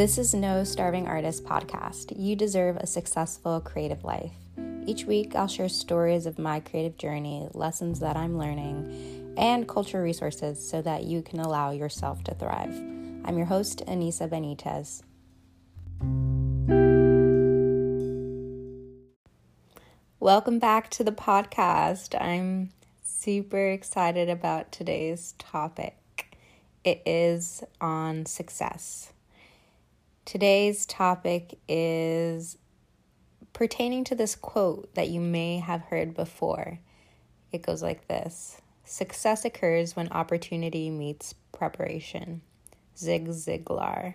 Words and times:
This 0.00 0.16
is 0.16 0.32
no 0.32 0.64
starving 0.64 1.06
artist 1.06 1.44
podcast. 1.44 2.14
You 2.18 2.34
deserve 2.34 2.76
a 2.78 2.86
successful 2.86 3.60
creative 3.60 4.02
life. 4.02 4.32
Each 4.86 5.04
week, 5.04 5.36
I'll 5.36 5.46
share 5.46 5.68
stories 5.68 6.24
of 6.24 6.38
my 6.38 6.60
creative 6.60 6.96
journey, 6.96 7.46
lessons 7.52 8.00
that 8.00 8.16
I'm 8.16 8.38
learning, 8.38 9.34
and 9.36 9.68
cultural 9.68 10.02
resources 10.02 10.66
so 10.66 10.80
that 10.80 11.02
you 11.04 11.20
can 11.20 11.38
allow 11.38 11.72
yourself 11.72 12.24
to 12.24 12.34
thrive. 12.34 12.70
I'm 13.26 13.36
your 13.36 13.44
host, 13.44 13.82
Anisa 13.86 14.26
Benitez. 14.26 15.02
Welcome 20.18 20.58
back 20.58 20.88
to 20.92 21.04
the 21.04 21.12
podcast. 21.12 22.18
I'm 22.18 22.70
super 23.02 23.68
excited 23.68 24.30
about 24.30 24.72
today's 24.72 25.34
topic. 25.38 26.38
It 26.84 27.02
is 27.04 27.62
on 27.82 28.24
success. 28.24 29.12
Today's 30.30 30.86
topic 30.86 31.58
is 31.66 32.56
pertaining 33.52 34.04
to 34.04 34.14
this 34.14 34.36
quote 34.36 34.94
that 34.94 35.08
you 35.08 35.20
may 35.20 35.58
have 35.58 35.80
heard 35.82 36.14
before. 36.14 36.78
It 37.50 37.62
goes 37.62 37.82
like 37.82 38.06
this 38.06 38.60
Success 38.84 39.44
occurs 39.44 39.96
when 39.96 40.06
opportunity 40.10 40.88
meets 40.88 41.34
preparation. 41.50 42.42
Zig 42.96 43.26
Ziglar. 43.26 44.14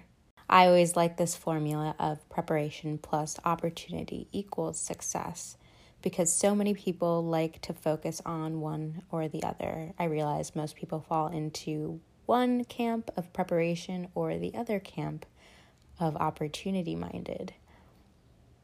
I 0.49 0.67
always 0.67 0.95
like 0.95 1.17
this 1.17 1.35
formula 1.35 1.95
of 1.99 2.29
preparation 2.29 2.97
plus 2.97 3.37
opportunity 3.43 4.29
equals 4.31 4.79
success 4.79 5.57
because 6.01 6.31
so 6.31 6.55
many 6.55 6.73
people 6.73 7.25
like 7.25 7.59
to 7.63 7.73
focus 7.73 8.21
on 8.25 8.61
one 8.61 9.01
or 9.11 9.27
the 9.27 9.43
other. 9.43 9.91
I 9.99 10.05
realize 10.05 10.55
most 10.55 10.77
people 10.77 11.01
fall 11.01 11.27
into 11.27 11.99
one 12.25 12.63
camp 12.63 13.11
of 13.17 13.33
preparation 13.33 14.07
or 14.15 14.37
the 14.37 14.55
other 14.55 14.79
camp 14.79 15.25
of 15.99 16.15
opportunity 16.17 16.95
minded. 16.95 17.53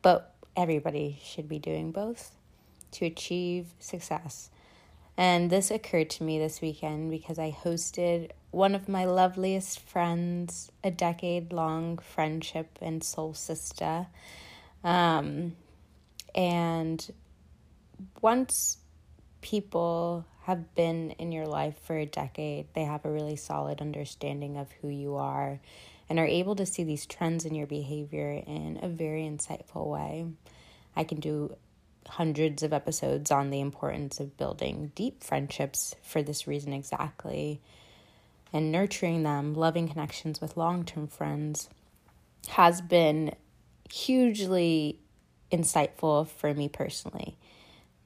But 0.01 0.33
everybody 0.55 1.17
should 1.23 1.47
be 1.47 1.59
doing 1.59 1.91
both 1.91 2.35
to 2.91 3.05
achieve 3.05 3.67
success. 3.79 4.49
And 5.17 5.49
this 5.49 5.69
occurred 5.71 6.09
to 6.11 6.23
me 6.23 6.39
this 6.39 6.61
weekend 6.61 7.11
because 7.11 7.37
I 7.37 7.51
hosted 7.51 8.31
one 8.51 8.75
of 8.75 8.89
my 8.89 9.05
loveliest 9.05 9.79
friends, 9.79 10.71
a 10.83 10.91
decade 10.91 11.53
long 11.53 11.97
friendship 11.99 12.79
and 12.81 13.03
soul 13.03 13.33
sister. 13.33 14.07
Um, 14.83 15.55
and 16.33 17.11
once 18.21 18.77
people 19.41 20.25
have 20.43 20.73
been 20.75 21.11
in 21.11 21.31
your 21.31 21.45
life 21.45 21.77
for 21.83 21.97
a 21.97 22.05
decade, 22.05 22.65
they 22.73 22.83
have 22.85 23.05
a 23.05 23.11
really 23.11 23.35
solid 23.35 23.79
understanding 23.79 24.57
of 24.57 24.69
who 24.81 24.89
you 24.89 25.15
are 25.15 25.59
and 26.11 26.19
are 26.19 26.25
able 26.27 26.57
to 26.57 26.65
see 26.65 26.83
these 26.83 27.05
trends 27.05 27.45
in 27.45 27.55
your 27.55 27.65
behavior 27.65 28.43
in 28.45 28.77
a 28.83 28.89
very 28.89 29.21
insightful 29.21 29.87
way. 29.87 30.25
I 30.93 31.05
can 31.05 31.21
do 31.21 31.55
hundreds 32.05 32.63
of 32.63 32.73
episodes 32.73 33.31
on 33.31 33.49
the 33.49 33.61
importance 33.61 34.19
of 34.19 34.35
building 34.35 34.91
deep 34.93 35.23
friendships 35.23 35.95
for 36.03 36.21
this 36.21 36.47
reason 36.47 36.73
exactly 36.73 37.61
and 38.51 38.73
nurturing 38.73 39.23
them, 39.23 39.53
loving 39.55 39.87
connections 39.87 40.41
with 40.41 40.57
long 40.57 40.83
term 40.83 41.07
friends 41.07 41.69
has 42.49 42.81
been 42.81 43.33
hugely 43.89 44.99
insightful 45.49 46.27
for 46.27 46.53
me 46.53 46.67
personally. 46.67 47.37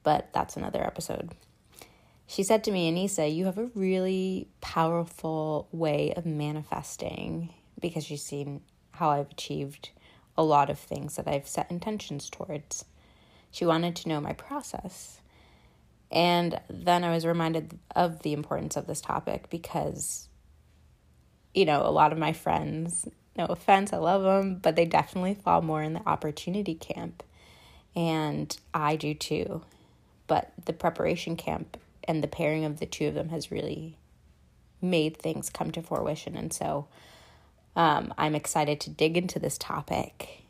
But 0.04 0.28
that's 0.32 0.56
another 0.56 0.86
episode. 0.86 1.32
She 2.28 2.44
said 2.44 2.62
to 2.64 2.70
me, 2.70 2.88
Anisa, 2.92 3.34
you 3.34 3.46
have 3.46 3.58
a 3.58 3.68
really 3.74 4.46
powerful 4.60 5.66
way 5.72 6.14
of 6.16 6.24
manifesting 6.24 7.52
because 7.80 8.04
she's 8.04 8.22
seen 8.22 8.62
how 8.92 9.10
I've 9.10 9.30
achieved 9.30 9.90
a 10.36 10.42
lot 10.44 10.70
of 10.70 10.78
things 10.78 11.16
that 11.16 11.28
I've 11.28 11.48
set 11.48 11.70
intentions 11.70 12.30
towards. 12.30 12.84
She 13.50 13.64
wanted 13.66 13.96
to 13.96 14.08
know 14.08 14.20
my 14.20 14.32
process. 14.32 15.20
And 16.10 16.60
then 16.70 17.04
I 17.04 17.12
was 17.12 17.26
reminded 17.26 17.78
of 17.94 18.22
the 18.22 18.32
importance 18.32 18.76
of 18.76 18.86
this 18.86 19.00
topic 19.00 19.50
because, 19.50 20.28
you 21.54 21.64
know, 21.64 21.82
a 21.84 21.90
lot 21.90 22.12
of 22.12 22.18
my 22.18 22.32
friends, 22.32 23.08
no 23.36 23.46
offense, 23.46 23.92
I 23.92 23.96
love 23.98 24.22
them, 24.22 24.56
but 24.56 24.76
they 24.76 24.84
definitely 24.84 25.34
fall 25.34 25.62
more 25.62 25.82
in 25.82 25.94
the 25.94 26.06
opportunity 26.08 26.74
camp. 26.74 27.22
And 27.94 28.56
I 28.72 28.96
do 28.96 29.14
too. 29.14 29.62
But 30.26 30.52
the 30.64 30.72
preparation 30.72 31.36
camp 31.36 31.76
and 32.04 32.22
the 32.22 32.28
pairing 32.28 32.64
of 32.64 32.78
the 32.78 32.86
two 32.86 33.06
of 33.06 33.14
them 33.14 33.30
has 33.30 33.50
really 33.50 33.98
made 34.82 35.16
things 35.16 35.50
come 35.50 35.70
to 35.72 35.82
fruition. 35.82 36.36
And 36.36 36.52
so 36.52 36.86
um, 37.76 38.14
I'm 38.16 38.34
excited 38.34 38.80
to 38.80 38.90
dig 38.90 39.16
into 39.18 39.38
this 39.38 39.58
topic. 39.58 40.42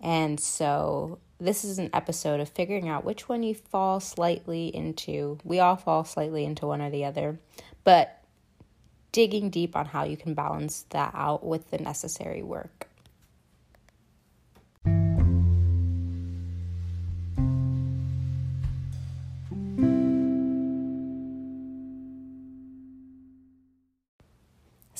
And 0.00 0.38
so, 0.38 1.18
this 1.40 1.64
is 1.64 1.78
an 1.80 1.90
episode 1.92 2.38
of 2.38 2.48
figuring 2.48 2.88
out 2.88 3.04
which 3.04 3.28
one 3.28 3.42
you 3.42 3.54
fall 3.54 3.98
slightly 4.00 4.74
into. 4.74 5.38
We 5.44 5.58
all 5.58 5.74
fall 5.76 6.04
slightly 6.04 6.44
into 6.44 6.68
one 6.68 6.80
or 6.80 6.88
the 6.90 7.04
other, 7.04 7.38
but 7.82 8.18
digging 9.10 9.50
deep 9.50 9.74
on 9.76 9.86
how 9.86 10.04
you 10.04 10.16
can 10.16 10.34
balance 10.34 10.86
that 10.90 11.10
out 11.14 11.44
with 11.44 11.70
the 11.70 11.78
necessary 11.78 12.42
work. 12.42 12.88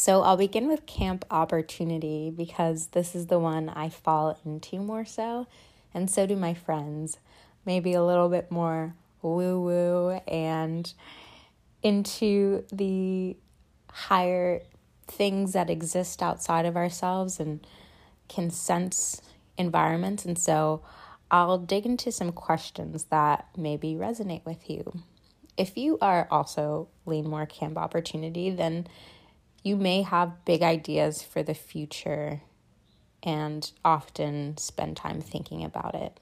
So 0.04 0.22
I'll 0.24 0.36
begin 0.36 0.66
with 0.66 0.84
camp 0.84 1.24
opportunity 1.30 2.28
because 2.36 2.88
this 2.88 3.14
is 3.14 3.26
the 3.28 3.38
one 3.38 3.68
I 3.68 3.88
fall 3.88 4.36
into 4.44 4.80
more 4.82 5.04
so, 5.04 5.46
and 5.94 6.10
so 6.10 6.26
do 6.26 6.34
my 6.34 6.54
friends. 6.54 7.18
Maybe 7.64 7.92
a 7.94 8.04
little 8.04 8.28
bit 8.28 8.50
more 8.50 8.96
woo 9.22 9.60
woo 9.62 10.10
and 10.26 10.92
into 11.84 12.64
the 12.72 13.36
higher 13.92 14.62
things 15.06 15.52
that 15.52 15.70
exist 15.70 16.20
outside 16.20 16.66
of 16.66 16.76
ourselves 16.76 17.38
and 17.38 17.64
can 18.26 18.50
sense 18.50 19.22
environments. 19.56 20.24
And 20.24 20.36
so 20.36 20.82
I'll 21.30 21.58
dig 21.58 21.86
into 21.86 22.10
some 22.10 22.32
questions 22.32 23.04
that 23.10 23.46
maybe 23.56 23.94
resonate 23.94 24.44
with 24.44 24.68
you. 24.68 24.98
If 25.56 25.76
you 25.76 25.96
are 26.00 26.26
also 26.28 26.88
lean 27.06 27.28
more 27.30 27.46
camp 27.46 27.78
opportunity, 27.78 28.50
then 28.50 28.88
you 29.62 29.76
may 29.76 30.02
have 30.02 30.44
big 30.44 30.62
ideas 30.62 31.22
for 31.22 31.42
the 31.42 31.54
future 31.54 32.40
and 33.22 33.70
often 33.84 34.56
spend 34.56 34.96
time 34.96 35.20
thinking 35.20 35.62
about 35.64 35.94
it. 35.94 36.18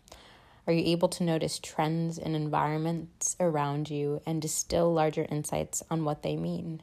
Are 0.67 0.73
you 0.75 0.85
able 0.87 1.09
to 1.09 1.25
notice 1.25 1.59
trends 1.59 2.19
and 2.19 2.37
environments 2.37 3.35
around 3.41 3.89
you 3.89 4.21
and 4.27 4.43
distill 4.43 4.93
larger 4.93 5.27
insights 5.31 5.83
on 5.91 6.05
what 6.05 6.23
they 6.23 6.37
mean? 6.37 6.83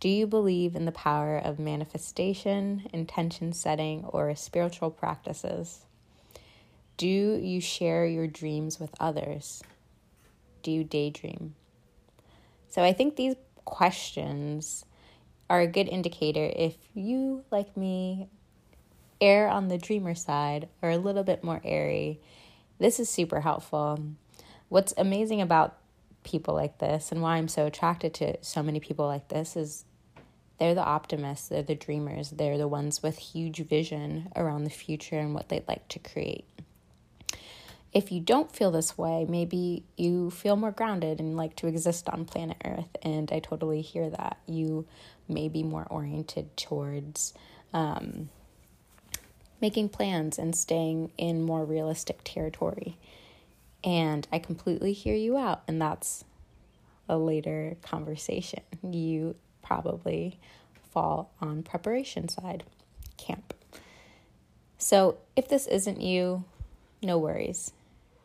Do 0.00 0.08
you 0.08 0.26
believe 0.26 0.74
in 0.74 0.84
the 0.84 0.92
power 0.92 1.38
of 1.38 1.58
manifestation, 1.60 2.88
intention 2.92 3.52
setting, 3.52 4.04
or 4.04 4.34
spiritual 4.34 4.90
practices? 4.90 5.84
Do 6.96 7.06
you 7.08 7.60
share 7.60 8.04
your 8.04 8.26
dreams 8.26 8.80
with 8.80 8.90
others? 8.98 9.62
Do 10.64 10.72
you 10.72 10.82
daydream? 10.82 11.54
So 12.68 12.82
I 12.82 12.92
think 12.92 13.14
these 13.14 13.36
questions 13.64 14.84
are 15.50 15.60
a 15.60 15.66
good 15.66 15.88
indicator 15.88 16.50
if 16.54 16.76
you, 16.94 17.44
like 17.50 17.76
me, 17.76 18.28
err 19.20 19.48
on 19.48 19.68
the 19.68 19.78
dreamer 19.78 20.14
side 20.14 20.68
or 20.82 20.90
a 20.90 20.96
little 20.98 21.24
bit 21.24 21.42
more 21.42 21.60
airy. 21.64 22.20
This 22.78 23.00
is 23.00 23.08
super 23.08 23.40
helpful. 23.40 23.98
What's 24.68 24.94
amazing 24.96 25.40
about 25.40 25.76
people 26.24 26.54
like 26.54 26.78
this 26.78 27.10
and 27.10 27.22
why 27.22 27.36
I'm 27.36 27.48
so 27.48 27.66
attracted 27.66 28.12
to 28.14 28.36
so 28.42 28.62
many 28.62 28.78
people 28.80 29.06
like 29.06 29.28
this 29.28 29.56
is 29.56 29.84
they're 30.58 30.74
the 30.74 30.84
optimists, 30.84 31.48
they're 31.48 31.62
the 31.62 31.74
dreamers, 31.74 32.30
they're 32.30 32.58
the 32.58 32.68
ones 32.68 33.02
with 33.02 33.16
huge 33.16 33.60
vision 33.68 34.30
around 34.36 34.64
the 34.64 34.70
future 34.70 35.18
and 35.18 35.32
what 35.34 35.48
they'd 35.48 35.66
like 35.66 35.86
to 35.88 35.98
create 35.98 36.44
if 37.92 38.12
you 38.12 38.20
don't 38.20 38.52
feel 38.54 38.70
this 38.70 38.98
way, 38.98 39.24
maybe 39.28 39.84
you 39.96 40.30
feel 40.30 40.56
more 40.56 40.70
grounded 40.70 41.20
and 41.20 41.36
like 41.36 41.56
to 41.56 41.66
exist 41.66 42.08
on 42.08 42.24
planet 42.26 42.56
Earth. 42.64 42.88
And 43.02 43.30
I 43.32 43.38
totally 43.40 43.80
hear 43.80 44.10
that. 44.10 44.38
You 44.46 44.86
may 45.26 45.48
be 45.48 45.62
more 45.62 45.86
oriented 45.88 46.54
towards 46.56 47.32
um, 47.72 48.28
making 49.60 49.88
plans 49.88 50.38
and 50.38 50.54
staying 50.54 51.12
in 51.16 51.42
more 51.42 51.64
realistic 51.64 52.20
territory. 52.24 52.98
And 53.82 54.26
I 54.30 54.38
completely 54.38 54.92
hear 54.92 55.14
you 55.14 55.38
out. 55.38 55.62
And 55.66 55.80
that's 55.80 56.24
a 57.08 57.16
later 57.16 57.76
conversation. 57.82 58.60
You 58.86 59.34
probably 59.62 60.38
fall 60.90 61.30
on 61.40 61.62
preparation 61.62 62.28
side, 62.28 62.64
camp. 63.16 63.54
So 64.76 65.16
if 65.36 65.48
this 65.48 65.66
isn't 65.66 66.02
you, 66.02 66.44
no 67.02 67.16
worries 67.18 67.72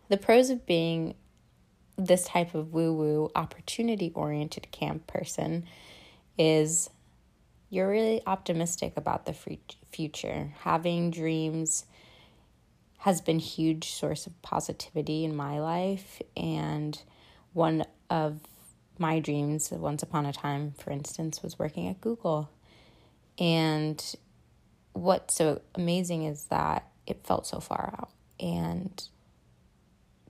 the 0.09 0.17
pros 0.17 0.49
of 0.49 0.65
being 0.65 1.15
this 1.97 2.25
type 2.25 2.55
of 2.55 2.73
woo 2.73 2.93
woo 2.93 3.31
opportunity 3.35 4.11
oriented 4.15 4.67
camp 4.71 5.07
person 5.07 5.65
is 6.37 6.89
you're 7.69 7.89
really 7.89 8.21
optimistic 8.25 8.93
about 8.97 9.25
the 9.25 9.35
future. 9.91 10.53
Having 10.61 11.11
dreams 11.11 11.85
has 12.99 13.21
been 13.21 13.39
huge 13.39 13.91
source 13.91 14.25
of 14.27 14.39
positivity 14.41 15.23
in 15.25 15.35
my 15.35 15.59
life 15.59 16.21
and 16.35 17.01
one 17.53 17.83
of 18.09 18.39
my 18.97 19.19
dreams 19.19 19.71
once 19.71 20.03
upon 20.03 20.25
a 20.25 20.31
time 20.33 20.71
for 20.77 20.91
instance 20.91 21.41
was 21.41 21.59
working 21.59 21.87
at 21.87 21.99
Google. 22.01 22.49
And 23.39 24.03
what's 24.93 25.33
so 25.35 25.61
amazing 25.75 26.23
is 26.23 26.45
that 26.45 26.87
it 27.07 27.25
felt 27.25 27.45
so 27.47 27.59
far 27.59 27.93
out 27.99 28.11
and 28.39 29.07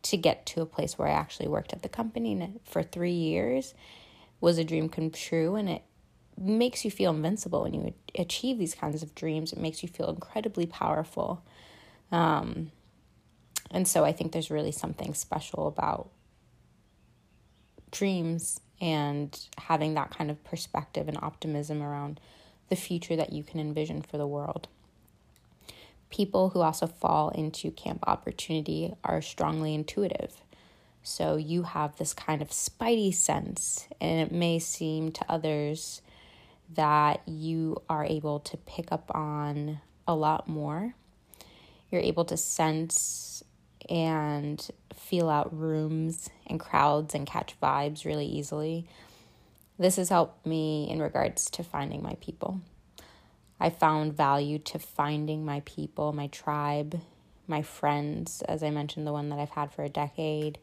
to 0.03 0.17
get 0.17 0.45
to 0.45 0.61
a 0.61 0.65
place 0.65 0.97
where 0.97 1.07
I 1.07 1.11
actually 1.13 1.47
worked 1.47 1.73
at 1.73 1.81
the 1.81 1.89
company 1.89 2.53
for 2.65 2.83
three 2.83 3.13
years 3.13 3.73
was 4.41 4.57
a 4.57 4.63
dream 4.63 4.89
come 4.89 5.09
true. 5.09 5.55
And 5.55 5.69
it 5.69 5.81
makes 6.37 6.83
you 6.83 6.91
feel 6.91 7.11
invincible 7.11 7.63
when 7.63 7.73
you 7.73 7.93
achieve 8.17 8.57
these 8.59 8.75
kinds 8.75 9.01
of 9.01 9.15
dreams. 9.15 9.53
It 9.53 9.59
makes 9.59 9.81
you 9.81 9.89
feel 9.89 10.09
incredibly 10.09 10.65
powerful. 10.65 11.43
Um, 12.11 12.71
and 13.71 13.87
so 13.87 14.03
I 14.03 14.11
think 14.11 14.31
there's 14.33 14.51
really 14.51 14.71
something 14.73 15.13
special 15.13 15.67
about 15.67 16.09
dreams 17.91 18.59
and 18.81 19.39
having 19.57 19.93
that 19.93 20.11
kind 20.15 20.29
of 20.29 20.43
perspective 20.43 21.07
and 21.07 21.17
optimism 21.21 21.81
around 21.81 22.19
the 22.69 22.75
future 22.75 23.15
that 23.15 23.31
you 23.31 23.41
can 23.43 23.59
envision 23.59 24.01
for 24.01 24.17
the 24.17 24.27
world 24.27 24.67
people 26.13 26.49
who 26.49 26.61
also 26.61 26.85
fall 26.85 27.29
into 27.29 27.71
camp 27.71 27.99
opportunity 28.07 28.93
are 29.03 29.19
strongly 29.21 29.73
intuitive. 29.73 30.31
So 31.01 31.35
you 31.37 31.63
have 31.63 31.97
this 31.97 32.13
kind 32.13 32.41
of 32.41 32.49
spidey 32.49 33.13
sense, 33.13 33.87
and 33.99 34.19
it 34.21 34.31
may 34.31 34.59
seem 34.59 35.11
to 35.11 35.25
others 35.27 36.01
that 36.75 37.21
you 37.27 37.81
are 37.89 38.05
able 38.05 38.39
to 38.41 38.57
pick 38.57 38.91
up 38.91 39.11
on 39.13 39.79
a 40.07 40.15
lot 40.15 40.47
more. 40.47 40.93
You're 41.91 42.01
able 42.01 42.25
to 42.25 42.37
sense 42.37 43.43
and 43.89 44.65
feel 44.95 45.29
out 45.29 45.55
rooms 45.57 46.29
and 46.47 46.59
crowds 46.59 47.15
and 47.15 47.25
catch 47.27 47.59
vibes 47.59 48.05
really 48.05 48.27
easily. 48.27 48.85
This 49.79 49.95
has 49.97 50.09
helped 50.09 50.45
me 50.45 50.87
in 50.89 51.01
regards 51.01 51.49
to 51.49 51.63
finding 51.63 52.03
my 52.03 52.13
people. 52.21 52.61
I 53.59 53.69
found 53.69 54.13
value 54.17 54.59
to 54.59 54.79
finding 54.79 55.45
my 55.45 55.61
people, 55.65 56.13
my 56.13 56.27
tribe, 56.27 56.99
my 57.47 57.61
friends, 57.61 58.41
as 58.47 58.63
I 58.63 58.69
mentioned, 58.69 59.05
the 59.05 59.13
one 59.13 59.29
that 59.29 59.39
I've 59.39 59.51
had 59.51 59.71
for 59.71 59.83
a 59.83 59.89
decade. 59.89 60.57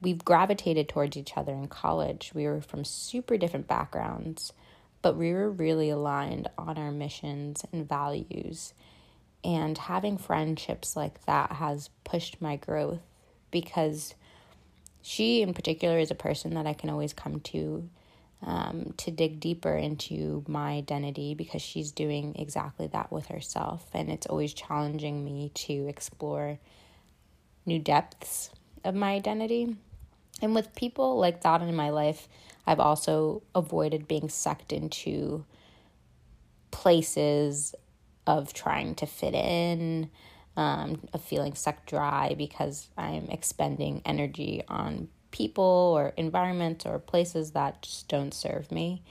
We've 0.00 0.24
gravitated 0.24 0.88
towards 0.88 1.16
each 1.16 1.36
other 1.36 1.52
in 1.52 1.68
college. 1.68 2.32
We 2.34 2.46
were 2.46 2.60
from 2.60 2.84
super 2.84 3.36
different 3.36 3.68
backgrounds, 3.68 4.52
but 5.00 5.16
we 5.16 5.32
were 5.32 5.50
really 5.50 5.90
aligned 5.90 6.48
on 6.58 6.78
our 6.78 6.90
missions 6.90 7.64
and 7.72 7.88
values. 7.88 8.72
And 9.44 9.76
having 9.76 10.18
friendships 10.18 10.96
like 10.96 11.24
that 11.26 11.52
has 11.52 11.90
pushed 12.04 12.40
my 12.40 12.56
growth 12.56 13.00
because 13.50 14.14
she, 15.02 15.42
in 15.42 15.52
particular, 15.52 15.98
is 15.98 16.10
a 16.12 16.16
person 16.16 16.54
that 16.54 16.66
I 16.66 16.72
can 16.74 16.88
always 16.88 17.12
come 17.12 17.40
to 17.40 17.88
um, 18.44 18.92
to 18.96 19.10
dig 19.10 19.38
deeper 19.38 19.76
into 19.76 20.44
my 20.48 20.72
identity 20.72 21.34
because 21.34 21.62
she's 21.62 21.92
doing 21.92 22.34
exactly 22.36 22.88
that 22.88 23.12
with 23.12 23.26
herself. 23.26 23.88
And 23.94 24.10
it's 24.10 24.26
always 24.26 24.52
challenging 24.52 25.24
me 25.24 25.52
to 25.54 25.86
explore 25.88 26.58
new 27.64 27.78
depths 27.78 28.50
of 28.84 28.94
my 28.94 29.12
identity. 29.12 29.76
And 30.40 30.54
with 30.54 30.74
people 30.74 31.18
like 31.18 31.42
that 31.42 31.62
in 31.62 31.74
my 31.76 31.90
life, 31.90 32.28
I've 32.66 32.80
also 32.80 33.42
avoided 33.54 34.08
being 34.08 34.28
sucked 34.28 34.72
into 34.72 35.44
places 36.72 37.74
of 38.26 38.52
trying 38.52 38.96
to 38.96 39.06
fit 39.06 39.34
in, 39.34 40.10
um, 40.56 41.00
of 41.12 41.22
feeling 41.22 41.54
sucked 41.54 41.86
dry 41.88 42.34
because 42.36 42.88
I'm 42.98 43.28
expending 43.30 44.02
energy 44.04 44.64
on 44.66 45.08
people 45.32 45.64
or 45.96 46.12
environments 46.16 46.86
or 46.86 47.00
places 47.00 47.50
that 47.50 47.82
just 47.82 48.06
don't 48.08 48.32
serve 48.32 48.70
me. 48.70 49.02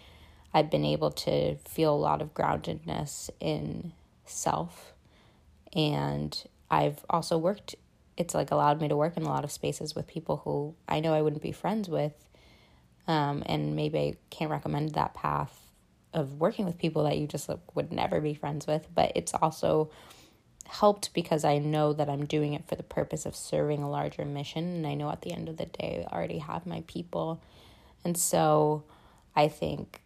I've 0.53 0.71
been 0.71 0.85
able 0.85 1.11
to 1.11 1.55
feel 1.57 1.93
a 1.93 1.97
lot 1.97 2.21
of 2.21 2.33
groundedness 2.33 3.29
in 3.41 3.91
self. 4.25 4.93
And 5.73 6.41
I've 6.69 7.03
also 7.09 7.37
worked, 7.37 7.75
it's 8.15 8.33
like 8.33 8.51
allowed 8.51 8.79
me 8.79 8.87
to 8.87 8.95
work 8.95 9.17
in 9.17 9.23
a 9.23 9.29
lot 9.29 9.43
of 9.43 9.51
spaces 9.51 9.93
with 9.95 10.07
people 10.07 10.37
who 10.45 10.75
I 10.87 11.01
know 11.01 11.13
I 11.13 11.21
wouldn't 11.21 11.41
be 11.41 11.51
friends 11.51 11.89
with. 11.89 12.13
Um, 13.07 13.43
and 13.45 13.75
maybe 13.75 13.97
I 13.99 14.17
can't 14.29 14.51
recommend 14.51 14.91
that 14.93 15.13
path 15.13 15.57
of 16.13 16.39
working 16.39 16.65
with 16.65 16.77
people 16.77 17.03
that 17.05 17.17
you 17.17 17.27
just 17.27 17.49
like, 17.49 17.75
would 17.75 17.91
never 17.91 18.21
be 18.21 18.33
friends 18.33 18.67
with. 18.67 18.87
But 18.93 19.13
it's 19.15 19.33
also 19.33 19.89
helped 20.71 21.13
because 21.13 21.43
I 21.43 21.57
know 21.57 21.91
that 21.91 22.09
I'm 22.09 22.25
doing 22.25 22.53
it 22.53 22.65
for 22.65 22.75
the 22.75 22.83
purpose 22.83 23.25
of 23.25 23.35
serving 23.35 23.83
a 23.83 23.89
larger 23.89 24.23
mission. 24.23 24.63
And 24.63 24.87
I 24.87 24.93
know 24.93 25.11
at 25.11 25.21
the 25.21 25.33
end 25.33 25.49
of 25.49 25.57
the 25.57 25.65
day, 25.65 26.07
I 26.09 26.15
already 26.15 26.37
have 26.37 26.65
my 26.65 26.81
people. 26.87 27.41
And 28.05 28.17
so 28.17 28.83
I 29.35 29.49
think 29.49 29.99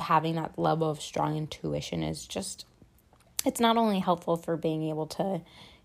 having 0.00 0.34
that 0.34 0.58
level 0.58 0.90
of 0.90 1.00
strong 1.00 1.36
intuition 1.38 2.02
is 2.02 2.26
just, 2.26 2.64
it's 3.46 3.60
not 3.60 3.76
only 3.76 4.00
helpful 4.00 4.36
for 4.36 4.56
being 4.56 4.82
able 4.88 5.06
to, 5.06 5.40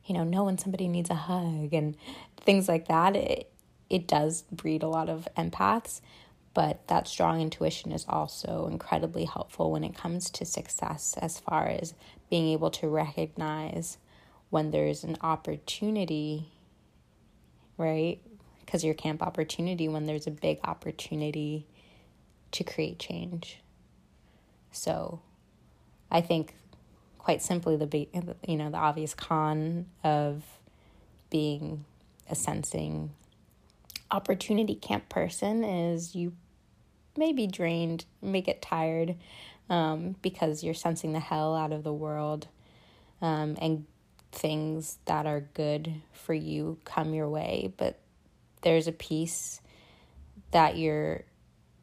you 0.05 0.15
know, 0.15 0.23
know 0.23 0.45
when 0.45 0.57
somebody 0.57 0.87
needs 0.87 1.11
a 1.11 1.15
hug 1.15 1.71
and 1.71 1.95
things 2.35 2.67
like 2.67 2.87
that. 2.87 3.15
It, 3.15 3.51
it 3.91 4.07
does 4.07 4.41
breed 4.51 4.81
a 4.81 4.87
lot 4.89 5.07
of 5.07 5.27
empaths, 5.37 6.01
but 6.57 6.87
that 6.87 7.07
strong 7.07 7.39
intuition 7.39 7.91
is 7.91 8.03
also 8.09 8.65
incredibly 8.65 9.25
helpful 9.25 9.71
when 9.71 9.83
it 9.83 9.93
comes 9.93 10.31
to 10.31 10.43
success 10.43 11.13
as 11.21 11.37
far 11.39 11.67
as 11.67 11.93
being 12.31 12.47
able 12.47 12.71
to 12.71 12.87
recognize 12.87 13.99
when 14.49 14.71
there's 14.71 15.03
an 15.03 15.15
opportunity, 15.21 16.47
right? 17.77 18.17
Because 18.61 18.83
your 18.83 18.95
camp 18.95 19.21
opportunity, 19.21 19.87
when 19.87 20.07
there's 20.07 20.25
a 20.25 20.31
big 20.31 20.59
opportunity 20.63 21.67
to 22.53 22.63
create 22.63 22.97
change. 22.97 23.59
So 24.71 25.21
I 26.09 26.21
think 26.21 26.55
quite 27.19 27.43
simply 27.43 27.75
the 27.75 28.09
you 28.47 28.57
know 28.57 28.71
the 28.71 28.77
obvious 28.77 29.13
con 29.13 29.85
of 30.03 30.43
being 31.29 31.85
a 32.27 32.33
sensing 32.33 33.11
opportunity 34.09 34.73
camp 34.73 35.07
person 35.07 35.63
is 35.63 36.15
you 36.15 36.33
may 37.17 37.33
be 37.33 37.47
drained, 37.47 38.05
may 38.21 38.41
get 38.41 38.61
tired 38.61 39.15
um, 39.69 40.15
because 40.21 40.63
you're 40.63 40.73
sensing 40.73 41.13
the 41.13 41.19
hell 41.19 41.55
out 41.55 41.71
of 41.71 41.83
the 41.83 41.93
world 41.93 42.47
um, 43.21 43.57
and 43.59 43.85
things 44.31 44.97
that 45.05 45.25
are 45.25 45.41
good 45.53 45.91
for 46.13 46.33
you 46.33 46.77
come 46.85 47.13
your 47.13 47.29
way. 47.29 47.73
But 47.77 47.99
there's 48.61 48.87
a 48.87 48.91
piece 48.91 49.59
that 50.51 50.77
you're 50.77 51.23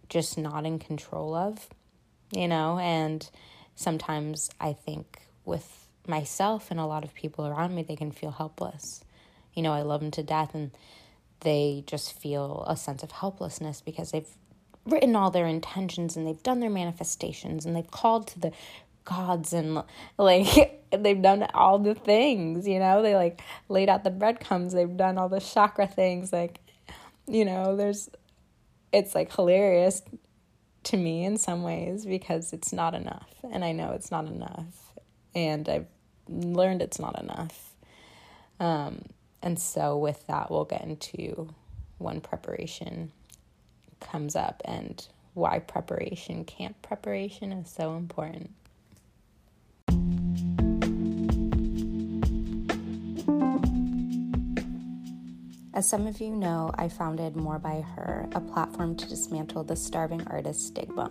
just 0.08 0.38
not 0.38 0.64
in 0.64 0.78
control 0.78 1.34
of, 1.34 1.68
you 2.30 2.48
know? 2.48 2.78
And 2.78 3.28
sometimes 3.74 4.50
I 4.60 4.72
think 4.72 5.20
with 5.44 5.88
myself 6.06 6.70
and 6.70 6.78
a 6.78 6.86
lot 6.86 7.04
of 7.04 7.14
people 7.14 7.46
around 7.46 7.74
me, 7.74 7.82
they 7.82 7.96
can 7.96 8.12
feel 8.12 8.30
helpless. 8.30 9.02
You 9.54 9.62
know, 9.62 9.72
I 9.72 9.82
love 9.82 10.00
them 10.00 10.10
to 10.12 10.22
death 10.22 10.54
and 10.54 10.70
they 11.40 11.84
just 11.86 12.12
feel 12.18 12.64
a 12.66 12.76
sense 12.76 13.02
of 13.02 13.10
helplessness 13.10 13.82
because 13.82 14.12
they've 14.12 14.28
written 14.86 15.16
all 15.16 15.30
their 15.30 15.46
intentions 15.46 16.16
and 16.16 16.26
they've 16.26 16.42
done 16.42 16.60
their 16.60 16.70
manifestations 16.70 17.64
and 17.64 17.74
they've 17.74 17.90
called 17.90 18.26
to 18.28 18.38
the 18.38 18.52
gods 19.04 19.52
and 19.52 19.82
like 20.18 20.82
they've 20.96 21.22
done 21.22 21.44
all 21.54 21.78
the 21.78 21.94
things, 21.94 22.66
you 22.66 22.78
know? 22.78 23.02
They 23.02 23.14
like 23.14 23.40
laid 23.68 23.88
out 23.88 24.04
the 24.04 24.10
breadcrumbs, 24.10 24.72
they've 24.72 24.94
done 24.96 25.18
all 25.18 25.28
the 25.28 25.40
chakra 25.40 25.86
things 25.86 26.32
like 26.32 26.60
you 27.26 27.44
know, 27.44 27.76
there's 27.76 28.10
it's 28.92 29.14
like 29.14 29.34
hilarious 29.34 30.02
to 30.84 30.96
me 30.98 31.24
in 31.24 31.38
some 31.38 31.62
ways 31.62 32.04
because 32.04 32.52
it's 32.52 32.72
not 32.72 32.94
enough 32.94 33.28
and 33.50 33.64
I 33.64 33.72
know 33.72 33.92
it's 33.92 34.10
not 34.10 34.26
enough 34.26 34.92
and 35.34 35.66
I've 35.68 35.86
learned 36.28 36.82
it's 36.82 37.00
not 37.00 37.20
enough. 37.20 37.74
Um, 38.60 39.02
and 39.42 39.58
so 39.58 39.96
with 39.98 40.26
that 40.26 40.50
we'll 40.50 40.64
get 40.66 40.82
into 40.82 41.48
one 41.98 42.20
preparation 42.20 43.10
comes 44.04 44.36
up 44.36 44.62
and 44.64 45.06
why 45.32 45.58
preparation, 45.58 46.44
camp 46.44 46.80
preparation, 46.82 47.50
is 47.50 47.68
so 47.68 47.96
important. 47.96 48.50
As 55.76 55.88
some 55.88 56.06
of 56.06 56.20
you 56.20 56.30
know, 56.30 56.70
I 56.76 56.88
founded 56.88 57.34
More 57.34 57.58
by 57.58 57.80
Her, 57.80 58.28
a 58.32 58.40
platform 58.40 58.94
to 58.96 59.08
dismantle 59.08 59.64
the 59.64 59.74
starving 59.74 60.24
artist 60.28 60.68
stigma. 60.68 61.10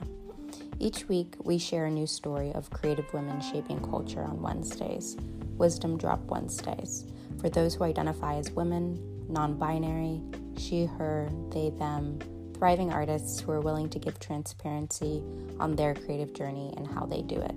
Each 0.80 1.06
week, 1.10 1.36
we 1.44 1.58
share 1.58 1.88
a 1.88 1.92
new 1.92 2.08
story 2.08 2.54
of 2.54 2.70
creative 2.70 3.14
women 3.14 3.42
shaping 3.42 3.82
culture 3.82 4.24
on 4.24 4.42
Wednesdays, 4.42 5.18
Wisdom 5.58 5.98
Drop 5.98 6.22
Wednesdays, 6.28 7.04
for 7.42 7.50
those 7.50 7.76
who 7.76 7.84
identify 7.84 8.36
as 8.36 8.52
women, 8.52 9.26
non 9.28 9.56
binary, 9.56 10.22
she, 10.58 10.86
her, 10.86 11.30
they, 11.52 11.70
them, 11.72 12.20
thriving 12.64 12.94
artists 12.94 13.42
who 13.42 13.52
are 13.52 13.60
willing 13.60 13.90
to 13.90 14.00
give 14.00 14.18
transparency 14.22 15.22
on 15.60 15.76
their 15.76 15.94
creative 15.94 16.32
journey 16.34 16.74
and 16.78 16.88
how 16.88 17.06
they 17.06 17.22
do 17.22 17.36
it. 17.36 17.54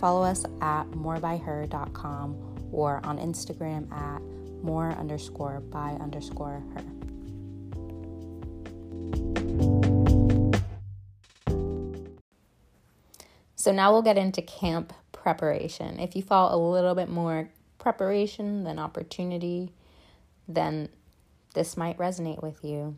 Follow 0.00 0.22
us 0.22 0.46
at 0.62 0.84
morebyher.com 0.92 2.34
or 2.72 3.02
on 3.04 3.18
Instagram 3.18 3.92
at 3.92 4.22
more 4.64 4.92
underscore 4.92 5.60
by 5.60 5.90
underscore 6.00 6.62
her. 6.72 6.84
So 13.56 13.72
now 13.72 13.92
we'll 13.92 14.00
get 14.00 14.16
into 14.16 14.40
camp 14.40 14.94
preparation. 15.12 16.00
If 16.00 16.16
you 16.16 16.22
fall 16.22 16.54
a 16.54 16.58
little 16.58 16.94
bit 16.94 17.10
more 17.10 17.50
preparation 17.76 18.64
than 18.64 18.78
opportunity, 18.78 19.74
then 20.48 20.88
this 21.52 21.76
might 21.76 21.98
resonate 21.98 22.42
with 22.42 22.64
you. 22.64 22.96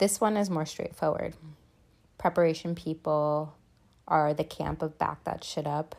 This 0.00 0.18
one 0.18 0.38
is 0.38 0.48
more 0.48 0.64
straightforward. 0.64 1.34
Preparation 2.16 2.74
people 2.74 3.52
are 4.08 4.32
the 4.32 4.44
camp 4.44 4.80
of 4.80 4.96
back 4.96 5.22
that 5.24 5.44
shit 5.44 5.66
up. 5.66 5.94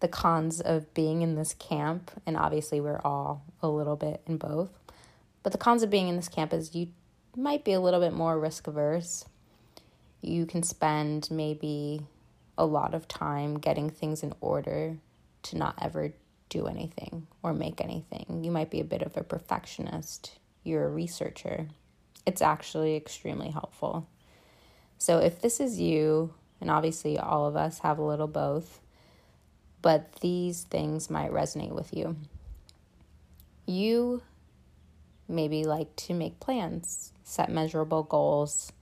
The 0.00 0.06
cons 0.06 0.60
of 0.60 0.92
being 0.92 1.22
in 1.22 1.34
this 1.34 1.54
camp, 1.54 2.10
and 2.26 2.36
obviously 2.36 2.78
we're 2.78 3.00
all 3.02 3.42
a 3.62 3.68
little 3.70 3.96
bit 3.96 4.20
in 4.26 4.36
both, 4.36 4.68
but 5.42 5.52
the 5.52 5.56
cons 5.58 5.82
of 5.82 5.88
being 5.88 6.08
in 6.08 6.16
this 6.16 6.28
camp 6.28 6.52
is 6.52 6.74
you 6.74 6.88
might 7.34 7.64
be 7.64 7.72
a 7.72 7.80
little 7.80 8.00
bit 8.00 8.12
more 8.12 8.38
risk 8.38 8.66
averse. 8.66 9.24
You 10.20 10.44
can 10.44 10.62
spend 10.62 11.30
maybe 11.30 12.06
a 12.58 12.66
lot 12.66 12.92
of 12.92 13.08
time 13.08 13.58
getting 13.58 13.88
things 13.88 14.22
in 14.22 14.34
order 14.42 14.98
to 15.44 15.56
not 15.56 15.74
ever 15.80 16.12
do 16.50 16.66
anything 16.66 17.26
or 17.42 17.54
make 17.54 17.80
anything. 17.80 18.42
You 18.44 18.50
might 18.50 18.70
be 18.70 18.80
a 18.80 18.84
bit 18.84 19.00
of 19.00 19.16
a 19.16 19.24
perfectionist. 19.24 20.38
You're 20.64 20.84
a 20.84 20.90
researcher 20.90 21.68
it's 22.28 22.42
actually 22.42 22.94
extremely 22.94 23.48
helpful. 23.50 24.06
So, 24.98 25.16
if 25.18 25.40
this 25.40 25.60
is 25.60 25.80
you, 25.80 26.34
and 26.60 26.70
obviously 26.70 27.18
all 27.18 27.46
of 27.48 27.56
us 27.56 27.78
have 27.80 27.96
a 27.98 28.02
little 28.02 28.26
both, 28.28 28.80
but 29.80 30.12
these 30.20 30.64
things 30.64 31.08
might 31.08 31.30
resonate 31.30 31.72
with 31.74 31.92
you. 31.94 32.16
You 33.64 34.20
maybe 35.26 35.64
like 35.64 35.94
to 35.96 36.12
make 36.14 36.38
plans, 36.40 37.12
set 37.24 37.48
measurable 37.50 38.02
goals, 38.02 38.72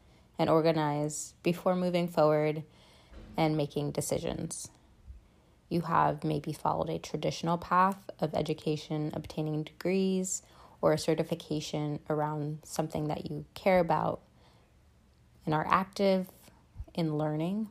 and 0.40 0.50
organize 0.50 1.34
before 1.44 1.76
moving 1.76 2.08
forward 2.08 2.64
and 3.36 3.56
making 3.56 3.92
decisions. 3.92 4.68
You 5.68 5.82
have 5.82 6.24
maybe 6.24 6.52
followed 6.52 6.88
a 6.90 6.98
traditional 6.98 7.58
path 7.58 8.08
of 8.20 8.34
education, 8.34 9.12
obtaining 9.14 9.62
degrees, 9.64 10.42
or 10.80 10.92
a 10.92 10.98
certification 10.98 12.00
around 12.10 12.58
something 12.64 13.08
that 13.08 13.30
you 13.30 13.44
care 13.54 13.78
about 13.80 14.20
and 15.44 15.54
are 15.54 15.66
active 15.68 16.26
in 16.94 17.16
learning. 17.16 17.68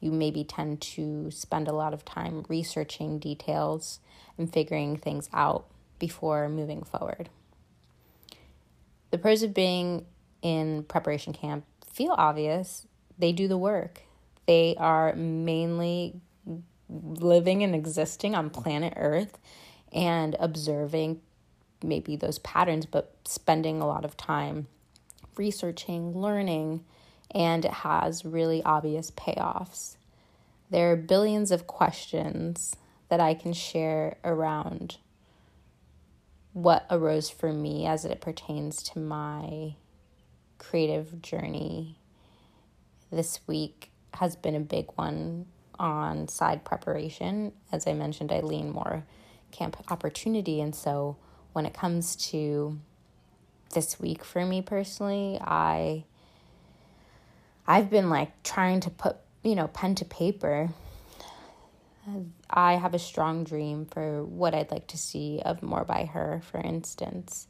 You 0.00 0.10
maybe 0.12 0.44
tend 0.44 0.80
to 0.82 1.30
spend 1.30 1.68
a 1.68 1.72
lot 1.72 1.92
of 1.92 2.04
time 2.04 2.44
researching 2.48 3.18
details 3.18 4.00
and 4.36 4.52
figuring 4.52 4.96
things 4.96 5.28
out 5.32 5.66
before 5.98 6.48
moving 6.48 6.82
forward. 6.82 7.28
The 9.10 9.18
pros 9.18 9.42
of 9.42 9.54
being 9.54 10.04
in 10.42 10.84
preparation 10.84 11.32
camp 11.32 11.64
feel 11.92 12.14
obvious. 12.16 12.86
They 13.18 13.32
do 13.32 13.48
the 13.48 13.58
work. 13.58 14.02
They 14.46 14.76
are 14.78 15.14
mainly 15.14 16.20
living 16.88 17.62
and 17.64 17.74
existing 17.74 18.34
on 18.34 18.48
planet 18.50 18.94
Earth 18.96 19.36
and 19.92 20.36
observing 20.38 21.20
maybe 21.82 22.16
those 22.16 22.38
patterns, 22.40 22.86
but 22.86 23.14
spending 23.24 23.80
a 23.80 23.86
lot 23.86 24.04
of 24.04 24.16
time 24.16 24.66
researching, 25.36 26.12
learning, 26.16 26.84
and 27.30 27.64
it 27.64 27.70
has 27.72 28.24
really 28.24 28.62
obvious 28.64 29.10
payoffs. 29.12 29.96
There 30.70 30.90
are 30.92 30.96
billions 30.96 31.50
of 31.52 31.66
questions 31.66 32.74
that 33.08 33.20
I 33.20 33.34
can 33.34 33.52
share 33.52 34.18
around 34.24 34.96
what 36.52 36.84
arose 36.90 37.30
for 37.30 37.52
me 37.52 37.86
as 37.86 38.04
it 38.04 38.20
pertains 38.20 38.82
to 38.82 38.98
my 38.98 39.74
creative 40.58 41.22
journey. 41.22 41.96
This 43.12 43.40
week 43.46 43.90
has 44.14 44.34
been 44.34 44.56
a 44.56 44.60
big 44.60 44.86
one 44.96 45.46
on 45.78 46.26
side 46.26 46.64
preparation. 46.64 47.52
As 47.70 47.86
I 47.86 47.92
mentioned, 47.92 48.32
I 48.32 48.40
lean 48.40 48.70
more 48.72 49.04
camp 49.52 49.76
opportunity, 49.90 50.60
and 50.60 50.74
so 50.74 51.16
when 51.52 51.66
it 51.66 51.74
comes 51.74 52.16
to 52.16 52.78
this 53.74 54.00
week 54.00 54.24
for 54.24 54.44
me 54.44 54.62
personally, 54.62 55.38
I 55.40 56.04
I've 57.66 57.90
been 57.90 58.08
like 58.08 58.42
trying 58.42 58.80
to 58.80 58.90
put, 58.90 59.16
you 59.42 59.54
know, 59.54 59.68
pen 59.68 59.94
to 59.96 60.04
paper. 60.04 60.70
I 62.48 62.72
have 62.74 62.94
a 62.94 62.98
strong 62.98 63.44
dream 63.44 63.84
for 63.84 64.24
what 64.24 64.54
I'd 64.54 64.70
like 64.70 64.86
to 64.88 64.98
see 64.98 65.42
of 65.44 65.62
more 65.62 65.84
by 65.84 66.06
her, 66.06 66.40
for 66.50 66.58
instance. 66.58 67.46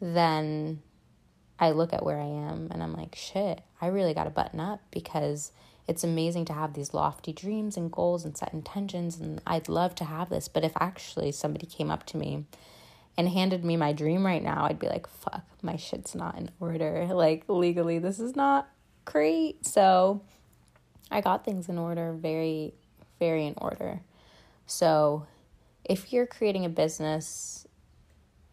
Then 0.00 0.80
I 1.58 1.72
look 1.72 1.92
at 1.92 2.04
where 2.04 2.20
I 2.20 2.26
am 2.26 2.68
and 2.70 2.80
I'm 2.80 2.92
like, 2.94 3.16
shit, 3.16 3.60
I 3.80 3.88
really 3.88 4.14
got 4.14 4.24
to 4.24 4.30
button 4.30 4.60
up 4.60 4.80
because 4.92 5.50
it's 5.88 6.04
amazing 6.04 6.44
to 6.44 6.52
have 6.52 6.74
these 6.74 6.94
lofty 6.94 7.32
dreams 7.32 7.76
and 7.76 7.90
goals 7.90 8.24
and 8.24 8.36
set 8.36 8.52
intentions 8.54 9.18
and 9.18 9.42
I'd 9.44 9.68
love 9.68 9.96
to 9.96 10.04
have 10.04 10.28
this, 10.30 10.46
but 10.46 10.62
if 10.62 10.70
actually 10.78 11.32
somebody 11.32 11.66
came 11.66 11.90
up 11.90 12.06
to 12.06 12.16
me 12.16 12.44
and 13.20 13.28
handed 13.28 13.62
me 13.62 13.76
my 13.76 13.92
dream 13.92 14.24
right 14.24 14.42
now, 14.42 14.64
I'd 14.64 14.78
be 14.78 14.86
like, 14.86 15.06
fuck, 15.06 15.42
my 15.60 15.76
shit's 15.76 16.14
not 16.14 16.38
in 16.38 16.50
order. 16.58 17.06
Like, 17.12 17.44
legally, 17.48 17.98
this 17.98 18.18
is 18.18 18.34
not 18.34 18.66
great. 19.04 19.66
So 19.66 20.22
I 21.10 21.20
got 21.20 21.44
things 21.44 21.68
in 21.68 21.76
order, 21.76 22.14
very, 22.14 22.72
very 23.18 23.44
in 23.46 23.54
order. 23.58 24.00
So 24.64 25.26
if 25.84 26.14
you're 26.14 26.24
creating 26.26 26.64
a 26.64 26.70
business 26.70 27.66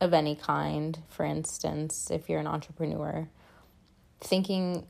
of 0.02 0.14
any 0.14 0.36
kind, 0.36 1.00
for 1.08 1.26
instance, 1.26 2.12
if 2.12 2.28
you're 2.28 2.40
an 2.42 2.48
entrepreneur, 2.48 3.30
thinking 4.20 4.86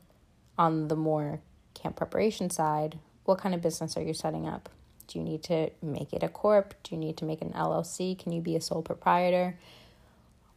on 0.58 0.88
the 0.88 0.96
more 0.96 1.40
camp 1.74 1.94
preparation 1.94 2.50
side, 2.50 2.98
what 3.26 3.38
kind 3.38 3.54
of 3.54 3.62
business 3.62 3.96
are 3.96 4.02
you 4.02 4.12
setting 4.12 4.44
up? 4.48 4.68
Do 5.08 5.18
you 5.18 5.24
need 5.24 5.42
to 5.44 5.70
make 5.82 6.12
it 6.12 6.22
a 6.22 6.28
corp? 6.28 6.74
Do 6.82 6.94
you 6.94 6.98
need 7.00 7.16
to 7.16 7.24
make 7.24 7.40
an 7.42 7.50
LLC? 7.54 8.16
Can 8.18 8.30
you 8.32 8.42
be 8.42 8.56
a 8.56 8.60
sole 8.60 8.82
proprietor? 8.82 9.58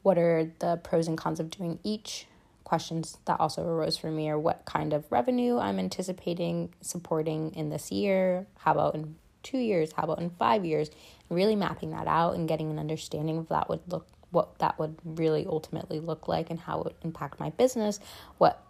What 0.04 0.18
are 0.18 0.52
the 0.60 0.76
pros 0.84 1.08
and 1.08 1.18
cons 1.18 1.40
of 1.40 1.50
doing 1.50 1.80
each? 1.84 2.28
Questions 2.66 3.18
that 3.26 3.40
also 3.40 3.66
arose 3.66 3.98
for 3.98 4.12
me 4.12 4.30
are 4.30 4.38
what 4.38 4.66
kind 4.66 4.92
of 4.94 5.10
revenue 5.10 5.58
I'm 5.58 5.80
anticipating 5.80 6.74
supporting 6.82 7.56
in 7.56 7.70
this 7.70 7.92
year? 7.92 8.46
How 8.58 8.74
about 8.74 8.96
in 8.96 9.16
two 9.42 9.58
years? 9.58 9.94
How 9.94 10.04
about 10.04 10.20
in 10.20 10.30
five 10.32 10.66
years? 10.66 10.90
Really 11.30 11.56
mapping 11.56 11.92
that 11.92 12.08
out 12.08 12.36
and 12.36 12.48
getting 12.48 12.70
an 12.72 12.80
understanding 12.80 13.38
of 13.38 13.48
that 13.50 13.70
would 13.70 13.82
look 13.88 14.06
what 14.32 14.60
that 14.60 14.78
would 14.80 14.96
really 15.04 15.46
ultimately 15.46 16.00
look 16.00 16.28
like 16.28 16.50
and 16.50 16.60
how 16.60 16.80
it 16.80 16.84
would 16.86 16.94
impact 17.04 17.40
my 17.40 17.50
business, 17.52 18.00
what 18.38 18.66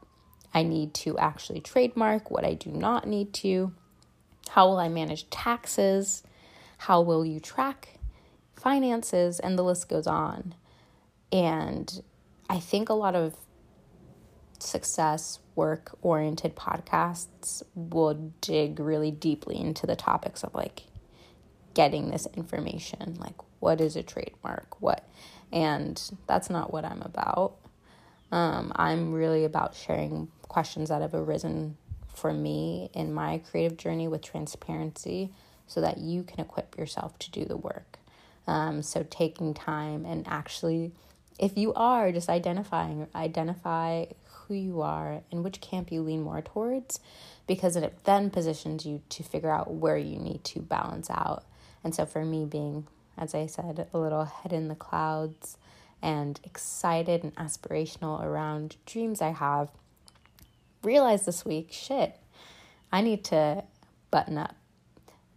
I 0.55 0.63
need 0.63 0.93
to 1.05 1.17
actually 1.19 1.61
trademark, 1.61 2.31
what 2.31 2.43
I 2.43 2.55
do 2.55 2.71
not 2.71 3.07
need 3.07 3.31
to, 3.35 3.71
how 4.51 4.67
will 4.67 4.79
I 4.81 4.89
manage 4.89 5.29
taxes? 5.29 6.23
How 6.79 6.99
will 6.99 7.23
you 7.25 7.39
track 7.39 7.99
finances? 8.53 9.39
And 9.39 9.57
the 9.57 9.63
list 9.63 9.87
goes 9.87 10.07
on. 10.07 10.55
And 11.31 12.03
I 12.49 12.59
think 12.59 12.89
a 12.89 12.93
lot 12.93 13.15
of 13.15 13.35
success 14.59 15.39
work 15.55 15.97
oriented 16.01 16.55
podcasts 16.57 17.63
will 17.75 18.31
dig 18.41 18.81
really 18.81 19.09
deeply 19.09 19.55
into 19.57 19.87
the 19.87 19.95
topics 19.95 20.43
of 20.43 20.53
like 20.53 20.83
getting 21.73 22.09
this 22.11 22.27
information 22.35 23.15
like 23.19 23.33
what 23.59 23.81
is 23.81 23.95
a 23.95 24.03
trademark 24.03 24.79
what 24.81 25.09
and 25.51 26.11
that's 26.27 26.47
not 26.47 26.71
what 26.71 26.85
i'm 26.85 27.01
about 27.01 27.53
um, 28.31 28.71
i'm 28.75 29.11
really 29.11 29.45
about 29.45 29.73
sharing 29.73 30.27
questions 30.47 30.89
that 30.89 31.01
have 31.01 31.13
arisen 31.15 31.75
for 32.13 32.33
me 32.33 32.89
in 32.93 33.13
my 33.13 33.39
creative 33.49 33.77
journey 33.77 34.07
with 34.07 34.21
transparency 34.21 35.31
so 35.67 35.81
that 35.81 35.97
you 35.97 36.23
can 36.23 36.39
equip 36.39 36.77
yourself 36.77 37.17
to 37.19 37.31
do 37.31 37.45
the 37.45 37.57
work. 37.57 37.97
Um, 38.47 38.81
so 38.81 39.05
taking 39.09 39.53
time 39.53 40.05
and 40.05 40.27
actually, 40.27 40.91
if 41.39 41.57
you 41.57 41.73
are 41.73 42.11
just 42.11 42.29
identifying, 42.29 43.07
identify 43.15 44.05
who 44.47 44.53
you 44.53 44.81
are 44.81 45.21
and 45.31 45.43
which 45.43 45.61
camp 45.61 45.91
you 45.91 46.01
lean 46.01 46.21
more 46.23 46.41
towards, 46.41 46.99
because 47.47 47.75
it 47.75 47.93
then 48.03 48.29
positions 48.29 48.85
you 48.85 49.01
to 49.09 49.23
figure 49.23 49.51
out 49.51 49.71
where 49.71 49.97
you 49.97 50.19
need 50.19 50.43
to 50.45 50.59
balance 50.59 51.09
out. 51.09 51.43
And 51.83 51.95
so 51.95 52.05
for 52.05 52.25
me, 52.25 52.45
being, 52.45 52.87
as 53.17 53.33
I 53.33 53.45
said, 53.45 53.87
a 53.93 53.97
little 53.99 54.25
head 54.25 54.51
in 54.51 54.67
the 54.67 54.75
clouds 54.75 55.57
and 56.01 56.39
excited 56.43 57.23
and 57.23 57.33
aspirational 57.35 58.21
around 58.23 58.75
dreams 58.85 59.21
I 59.21 59.29
have, 59.31 59.69
realized 60.83 61.25
this 61.25 61.45
week, 61.45 61.69
shit, 61.71 62.17
I 62.91 63.01
need 63.01 63.23
to 63.25 63.63
button 64.09 64.37
up. 64.37 64.55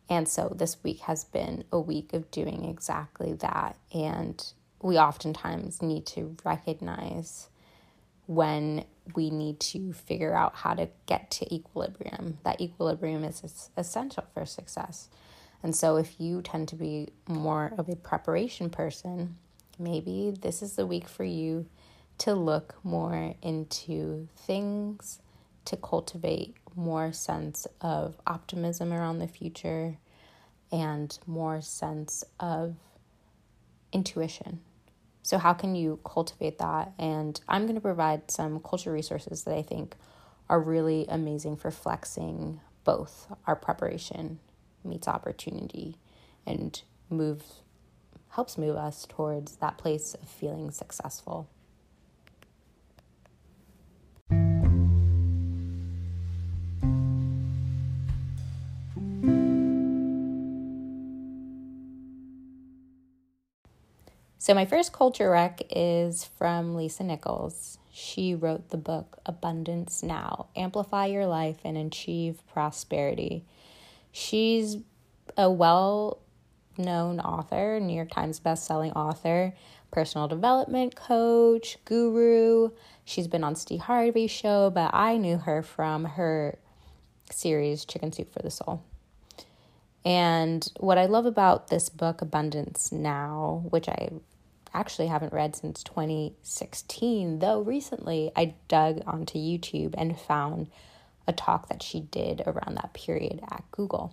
And 0.08 0.28
so 0.28 0.52
this 0.54 0.82
week 0.82 1.00
has 1.00 1.24
been 1.24 1.64
a 1.72 1.80
week 1.80 2.12
of 2.12 2.30
doing 2.30 2.64
exactly 2.64 3.32
that. 3.34 3.76
And 3.92 4.44
we 4.82 4.98
oftentimes 4.98 5.80
need 5.80 6.06
to 6.06 6.36
recognize 6.44 7.48
when 8.26 8.84
we 9.14 9.30
need 9.30 9.60
to 9.60 9.92
figure 9.92 10.34
out 10.34 10.56
how 10.56 10.74
to 10.74 10.88
get 11.06 11.30
to 11.30 11.54
equilibrium. 11.54 12.38
That 12.44 12.60
equilibrium 12.60 13.24
is 13.24 13.70
essential 13.76 14.24
for 14.34 14.44
success. 14.46 15.08
And 15.62 15.74
so, 15.74 15.96
if 15.96 16.20
you 16.20 16.42
tend 16.42 16.68
to 16.68 16.74
be 16.76 17.08
more 17.26 17.72
of 17.78 17.88
a 17.88 17.96
preparation 17.96 18.68
person, 18.68 19.36
maybe 19.78 20.34
this 20.38 20.60
is 20.60 20.76
the 20.76 20.86
week 20.86 21.08
for 21.08 21.24
you 21.24 21.66
to 22.18 22.34
look 22.34 22.74
more 22.84 23.34
into 23.42 24.28
things 24.36 25.20
to 25.66 25.76
cultivate 25.76 26.56
more 26.74 27.12
sense 27.12 27.66
of 27.80 28.16
optimism 28.26 28.92
around 28.92 29.18
the 29.18 29.28
future 29.28 29.96
and 30.72 31.18
more 31.26 31.60
sense 31.60 32.24
of 32.40 32.74
intuition. 33.92 34.60
So, 35.22 35.38
how 35.38 35.54
can 35.54 35.74
you 35.74 36.00
cultivate 36.04 36.58
that? 36.58 36.92
And 36.98 37.40
I'm 37.48 37.62
going 37.62 37.76
to 37.76 37.80
provide 37.80 38.30
some 38.30 38.60
culture 38.60 38.92
resources 38.92 39.44
that 39.44 39.54
I 39.56 39.62
think 39.62 39.94
are 40.48 40.60
really 40.60 41.06
amazing 41.08 41.56
for 41.56 41.70
flexing 41.70 42.60
both 42.84 43.32
our 43.46 43.56
preparation 43.56 44.38
meets 44.84 45.08
opportunity 45.08 45.96
and 46.46 46.82
move 47.08 47.42
helps 48.30 48.58
move 48.58 48.74
us 48.76 49.06
towards 49.08 49.56
that 49.56 49.78
place 49.78 50.12
of 50.14 50.28
feeling 50.28 50.68
successful. 50.70 51.48
So, 64.46 64.52
my 64.52 64.66
first 64.66 64.92
culture 64.92 65.30
rec 65.30 65.62
is 65.70 66.22
from 66.36 66.74
Lisa 66.74 67.02
Nichols. 67.02 67.78
She 67.90 68.34
wrote 68.34 68.68
the 68.68 68.76
book 68.76 69.16
Abundance 69.24 70.02
Now 70.02 70.48
Amplify 70.54 71.06
Your 71.06 71.24
Life 71.24 71.60
and 71.64 71.78
Achieve 71.78 72.42
Prosperity. 72.52 73.46
She's 74.12 74.76
a 75.38 75.50
well 75.50 76.18
known 76.76 77.20
author, 77.20 77.80
New 77.80 77.94
York 77.94 78.10
Times 78.10 78.38
bestselling 78.38 78.92
author, 78.94 79.54
personal 79.90 80.28
development 80.28 80.94
coach, 80.94 81.78
guru. 81.86 82.68
She's 83.06 83.28
been 83.28 83.44
on 83.44 83.56
Steve 83.56 83.80
Harvey's 83.80 84.30
show, 84.30 84.68
but 84.68 84.90
I 84.92 85.16
knew 85.16 85.38
her 85.38 85.62
from 85.62 86.04
her 86.04 86.58
series 87.30 87.86
Chicken 87.86 88.12
Soup 88.12 88.30
for 88.30 88.40
the 88.42 88.50
Soul. 88.50 88.82
And 90.04 90.70
what 90.80 90.98
I 90.98 91.06
love 91.06 91.24
about 91.24 91.68
this 91.68 91.88
book, 91.88 92.20
Abundance 92.20 92.92
Now, 92.92 93.64
which 93.70 93.88
I 93.88 94.10
actually 94.74 95.06
haven't 95.06 95.32
read 95.32 95.54
since 95.56 95.82
2016, 95.84 97.38
though 97.38 97.60
recently 97.60 98.32
I 98.36 98.54
dug 98.68 99.00
onto 99.06 99.38
YouTube 99.38 99.94
and 99.96 100.18
found 100.18 100.68
a 101.26 101.32
talk 101.32 101.68
that 101.68 101.82
she 101.82 102.00
did 102.00 102.42
around 102.46 102.74
that 102.76 102.92
period 102.92 103.40
at 103.50 103.64
Google. 103.70 104.12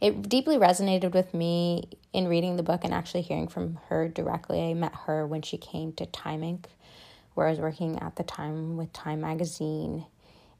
It 0.00 0.28
deeply 0.28 0.58
resonated 0.58 1.14
with 1.14 1.32
me 1.32 1.88
in 2.12 2.28
reading 2.28 2.56
the 2.56 2.62
book 2.62 2.82
and 2.84 2.92
actually 2.92 3.22
hearing 3.22 3.48
from 3.48 3.78
her 3.88 4.08
directly. 4.08 4.62
I 4.62 4.74
met 4.74 4.94
her 5.06 5.26
when 5.26 5.40
she 5.42 5.56
came 5.56 5.92
to 5.94 6.04
Time 6.06 6.42
Inc., 6.42 6.66
where 7.34 7.46
I 7.46 7.50
was 7.50 7.58
working 7.60 7.98
at 8.00 8.16
the 8.16 8.22
time 8.22 8.76
with 8.76 8.92
Time 8.92 9.22
Magazine. 9.22 10.04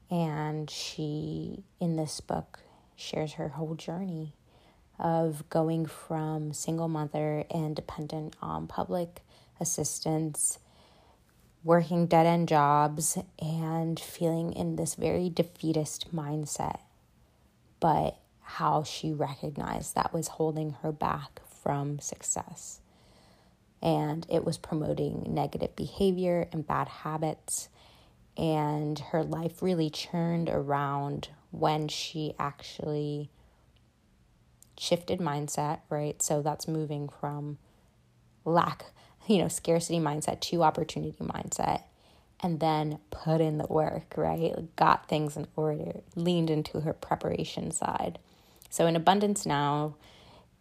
And 0.09 0.67
she, 0.69 1.63
in 1.79 1.97
this 1.97 2.19
book, 2.19 2.59
shares 2.95 3.33
her 3.33 3.49
whole 3.49 3.75
journey 3.75 4.33
of 4.99 5.47
going 5.49 5.85
from 5.85 6.53
single 6.53 6.87
mother 6.87 7.43
and 7.51 7.75
dependent 7.75 8.35
on 8.41 8.65
public 8.67 9.21
assistance, 9.59 10.59
working 11.63 12.07
dead 12.07 12.25
end 12.25 12.47
jobs, 12.47 13.17
and 13.39 13.99
feeling 13.99 14.53
in 14.53 14.75
this 14.75 14.95
very 14.95 15.29
defeatist 15.29 16.13
mindset. 16.15 16.79
But 17.79 18.17
how 18.41 18.83
she 18.83 19.11
recognized 19.11 19.93
that 19.95 20.13
was 20.13 20.29
holding 20.29 20.71
her 20.81 20.91
back 20.91 21.41
from 21.61 21.99
success. 21.99 22.79
And 23.81 24.25
it 24.31 24.43
was 24.43 24.57
promoting 24.57 25.25
negative 25.29 25.75
behavior 25.75 26.47
and 26.51 26.65
bad 26.65 26.87
habits. 26.87 27.67
And 28.35 28.97
her 28.97 29.23
life 29.23 29.61
really 29.61 29.89
churned 29.91 30.49
around 30.49 31.27
when 31.51 31.87
she 31.87 32.33
actually 32.39 33.29
shifted 34.79 35.19
mindset, 35.19 35.79
right? 35.89 36.21
So 36.21 36.41
that's 36.41 36.67
moving 36.67 37.09
from 37.19 37.57
lack, 38.45 38.85
you 39.27 39.39
know, 39.39 39.47
scarcity 39.47 39.97
mindset 39.99 40.39
to 40.41 40.61
opportunity 40.63 41.15
mindset. 41.19 41.81
And 42.39 42.59
then 42.59 42.99
put 43.09 43.41
in 43.41 43.57
the 43.57 43.65
work, 43.65 44.13
right? 44.15 44.53
Got 44.75 45.09
things 45.09 45.35
in 45.37 45.47
order, 45.55 46.01
leaned 46.15 46.51
into 46.51 46.81
her 46.81 46.93
preparation 46.93 47.71
side. 47.71 48.19
So, 48.69 48.85
in 48.85 48.95
Abundance 48.95 49.43
Now, 49.43 49.95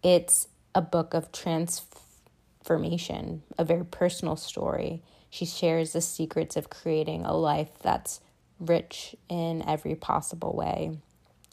it's 0.03 0.49
a 0.75 0.81
book 0.81 1.13
of 1.13 1.31
transformation, 1.33 3.43
a 3.59 3.65
very 3.65 3.85
personal 3.85 4.37
story. 4.37 5.03
She 5.29 5.45
shares 5.45 5.93
the 5.93 6.01
secrets 6.01 6.57
of 6.57 6.71
creating 6.71 7.27
a 7.27 7.35
life 7.37 7.73
that's 7.83 8.21
rich 8.59 9.15
in 9.29 9.63
every 9.69 9.97
possible 9.97 10.57
way 10.57 10.97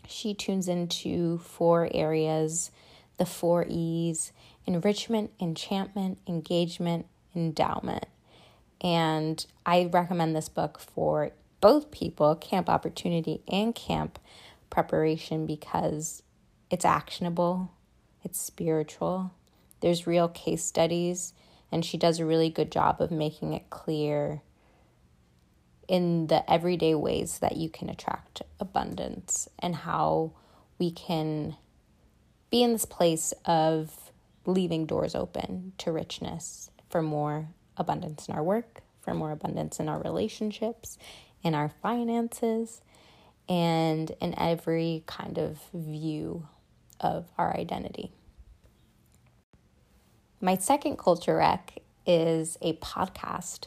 she 0.07 0.33
tunes 0.33 0.67
into 0.67 1.37
four 1.39 1.89
areas 1.93 2.71
the 3.17 3.25
four 3.25 3.65
E's 3.69 4.31
enrichment, 4.65 5.31
enchantment, 5.39 6.17
engagement, 6.27 7.05
endowment. 7.35 8.05
And 8.81 9.45
I 9.65 9.89
recommend 9.91 10.35
this 10.35 10.49
book 10.49 10.79
for 10.79 11.31
both 11.61 11.91
people, 11.91 12.35
camp 12.35 12.69
opportunity 12.69 13.41
and 13.51 13.75
camp 13.75 14.19
preparation, 14.69 15.45
because 15.45 16.23
it's 16.71 16.85
actionable, 16.85 17.71
it's 18.23 18.41
spiritual, 18.41 19.31
there's 19.81 20.07
real 20.07 20.27
case 20.27 20.63
studies, 20.65 21.33
and 21.71 21.85
she 21.85 21.97
does 21.97 22.19
a 22.19 22.25
really 22.25 22.49
good 22.49 22.71
job 22.71 22.99
of 22.99 23.11
making 23.11 23.53
it 23.53 23.69
clear 23.69 24.41
in 25.87 26.27
the 26.27 26.49
everyday 26.51 26.95
ways 26.95 27.39
that 27.39 27.57
you 27.57 27.69
can 27.69 27.89
attract 27.89 28.41
abundance 28.59 29.49
and 29.59 29.75
how 29.75 30.31
we 30.79 30.91
can 30.91 31.55
be 32.49 32.63
in 32.63 32.73
this 32.73 32.85
place 32.85 33.33
of 33.45 34.11
leaving 34.45 34.85
doors 34.85 35.15
open 35.15 35.73
to 35.77 35.91
richness 35.91 36.69
for 36.89 37.01
more 37.01 37.47
abundance 37.77 38.27
in 38.27 38.35
our 38.35 38.43
work, 38.43 38.81
for 39.01 39.13
more 39.13 39.31
abundance 39.31 39.79
in 39.79 39.89
our 39.89 39.99
relationships, 40.01 40.97
in 41.43 41.55
our 41.55 41.69
finances, 41.81 42.81
and 43.49 44.11
in 44.21 44.33
every 44.37 45.03
kind 45.05 45.37
of 45.37 45.59
view 45.73 46.47
of 46.99 47.25
our 47.37 47.55
identity. 47.57 48.11
My 50.39 50.55
second 50.57 50.97
culture 50.97 51.37
rec 51.37 51.81
is 52.05 52.57
a 52.61 52.73
podcast 52.73 53.65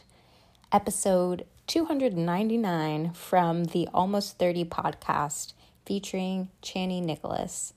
episode 0.71 1.43
299 1.67 3.11
from 3.11 3.65
the 3.65 3.89
Almost 3.93 4.37
30 4.37 4.63
podcast 4.65 5.51
featuring 5.85 6.47
Chani 6.63 7.03
Nicholas. 7.03 7.73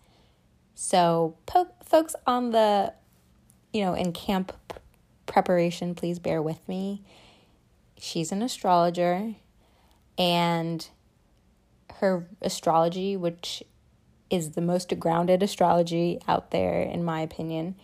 So, 0.77 1.37
po- 1.47 1.67
folks 1.85 2.15
on 2.25 2.51
the, 2.53 2.95
you 3.73 3.83
know, 3.85 3.95
in 3.95 4.13
camp 4.13 4.53
p- 4.73 4.77
preparation, 5.27 5.97
please 5.97 6.21
bear 6.21 6.41
with 6.41 6.67
me. 6.69 7.03
She's 7.99 8.31
an 8.31 8.43
astrologer 8.43 9.35
and 10.17 10.87
her 11.97 12.29
astrology, 12.43 13.17
which 13.17 13.65
is 14.31 14.53
the 14.53 14.61
most 14.61 14.97
grounded 15.01 15.43
astrology 15.43 16.21
out 16.29 16.53
there, 16.53 16.81
in 16.81 17.03
my 17.05 17.21
opinion, 17.21 17.75